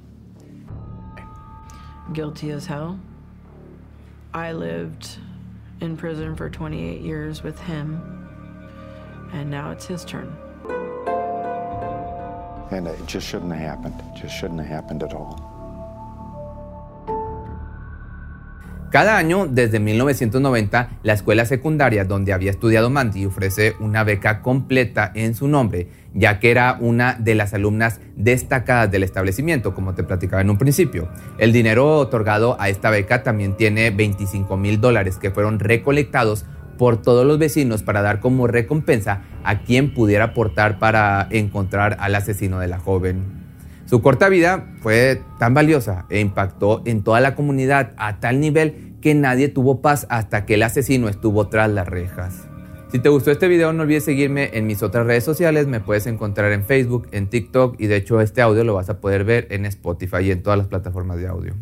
Guilty 2.14 2.50
as 2.52 2.64
hell. 2.64 2.98
I 4.32 4.52
lived 4.52 5.18
in 5.82 5.98
prison 5.98 6.34
for 6.34 6.48
28 6.48 7.02
years 7.02 7.42
with 7.42 7.60
him, 7.60 8.17
and 9.32 9.50
now 9.50 9.70
it's 9.70 9.86
his 9.86 10.04
turn. 10.04 10.36
And 12.70 12.86
it 12.86 13.06
just 13.06 13.26
shouldn't 13.26 13.52
have 13.52 13.60
happened. 13.60 13.94
It 14.00 14.20
just 14.20 14.34
shouldn't 14.38 14.60
have 14.60 14.68
happened 14.68 15.02
at 15.02 15.14
all. 15.14 15.48
Cada 18.90 19.18
año, 19.18 19.46
desde 19.46 19.80
1990, 19.80 20.88
la 21.02 21.12
escuela 21.12 21.44
secundaria 21.44 22.06
donde 22.06 22.32
había 22.32 22.50
estudiado 22.50 22.88
Mandy 22.88 23.26
ofrece 23.26 23.74
una 23.80 24.02
beca 24.02 24.40
completa 24.40 25.12
en 25.14 25.34
su 25.34 25.46
nombre, 25.46 25.88
ya 26.14 26.40
que 26.40 26.50
era 26.50 26.78
una 26.80 27.12
de 27.12 27.34
las 27.34 27.52
alumnas 27.52 28.00
destacadas 28.16 28.90
del 28.90 29.02
establecimiento, 29.02 29.74
como 29.74 29.94
te 29.94 30.04
platicaba 30.04 30.40
en 30.40 30.48
un 30.48 30.56
principio. 30.56 31.10
El 31.36 31.52
dinero 31.52 31.98
otorgado 31.98 32.56
a 32.58 32.70
esta 32.70 32.88
beca 32.88 33.22
también 33.22 33.58
tiene 33.58 33.90
25 33.90 34.56
mil 34.56 34.80
dólares 34.80 35.18
que 35.18 35.30
fueron 35.30 35.58
recolectados 35.58 36.46
por 36.78 37.02
todos 37.02 37.26
los 37.26 37.38
vecinos 37.38 37.82
para 37.82 38.00
dar 38.00 38.20
como 38.20 38.46
recompensa 38.46 39.22
a 39.44 39.60
quien 39.60 39.92
pudiera 39.92 40.24
aportar 40.24 40.78
para 40.78 41.28
encontrar 41.30 41.98
al 42.00 42.14
asesino 42.14 42.60
de 42.60 42.68
la 42.68 42.78
joven. 42.78 43.38
Su 43.84 44.02
corta 44.02 44.28
vida 44.28 44.66
fue 44.80 45.22
tan 45.38 45.54
valiosa 45.54 46.06
e 46.10 46.20
impactó 46.20 46.82
en 46.86 47.02
toda 47.02 47.20
la 47.20 47.34
comunidad 47.34 47.92
a 47.96 48.20
tal 48.20 48.40
nivel 48.40 48.94
que 49.00 49.14
nadie 49.14 49.48
tuvo 49.48 49.80
paz 49.80 50.06
hasta 50.10 50.46
que 50.46 50.54
el 50.54 50.62
asesino 50.62 51.08
estuvo 51.08 51.48
tras 51.48 51.70
las 51.70 51.88
rejas. 51.88 52.48
Si 52.90 52.98
te 52.98 53.08
gustó 53.10 53.30
este 53.30 53.48
video 53.48 53.72
no 53.72 53.82
olvides 53.82 54.04
seguirme 54.04 54.50
en 54.54 54.66
mis 54.66 54.82
otras 54.82 55.06
redes 55.06 55.24
sociales, 55.24 55.66
me 55.66 55.80
puedes 55.80 56.06
encontrar 56.06 56.52
en 56.52 56.64
Facebook, 56.64 57.08
en 57.12 57.28
TikTok 57.28 57.76
y 57.78 57.86
de 57.86 57.96
hecho 57.96 58.20
este 58.20 58.40
audio 58.40 58.64
lo 58.64 58.74
vas 58.74 58.88
a 58.88 59.00
poder 59.00 59.24
ver 59.24 59.46
en 59.50 59.66
Spotify 59.66 60.18
y 60.22 60.30
en 60.30 60.42
todas 60.42 60.58
las 60.58 60.68
plataformas 60.68 61.18
de 61.18 61.28
audio. 61.28 61.54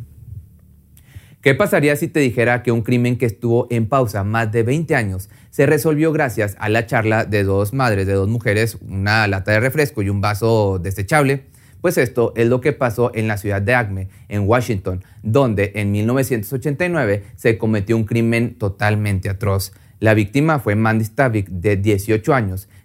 ¿Qué 1.46 1.54
pasaría 1.54 1.94
si 1.94 2.08
te 2.08 2.18
dijera 2.18 2.64
que 2.64 2.72
un 2.72 2.82
crimen 2.82 3.18
que 3.18 3.26
estuvo 3.26 3.68
en 3.70 3.86
pausa 3.86 4.24
más 4.24 4.50
de 4.50 4.64
20 4.64 4.96
años 4.96 5.28
se 5.50 5.64
resolvió 5.64 6.10
gracias 6.10 6.56
a 6.58 6.68
la 6.68 6.86
charla 6.86 7.24
de 7.24 7.44
dos 7.44 7.72
madres, 7.72 8.08
de 8.08 8.14
dos 8.14 8.28
mujeres, 8.28 8.78
una 8.80 9.28
lata 9.28 9.52
de 9.52 9.60
refresco 9.60 10.02
y 10.02 10.08
un 10.08 10.20
vaso 10.20 10.80
desechable? 10.80 11.44
Pues 11.80 11.98
esto 11.98 12.32
es 12.34 12.48
lo 12.48 12.60
que 12.60 12.72
pasó 12.72 13.12
en 13.14 13.28
la 13.28 13.36
ciudad 13.36 13.62
de 13.62 13.76
Acme, 13.76 14.08
en 14.28 14.48
Washington, 14.48 15.04
donde 15.22 15.70
en 15.76 15.92
1989 15.92 17.22
se 17.36 17.58
cometió 17.58 17.96
un 17.96 18.06
crimen 18.06 18.56
totalmente 18.58 19.28
atroz. 19.28 19.72
La 20.00 20.14
víctima 20.14 20.58
fue 20.58 20.74
Mandy 20.74 21.04
Stavik, 21.04 21.48
de 21.48 21.76
18 21.76 22.34
años, 22.34 22.68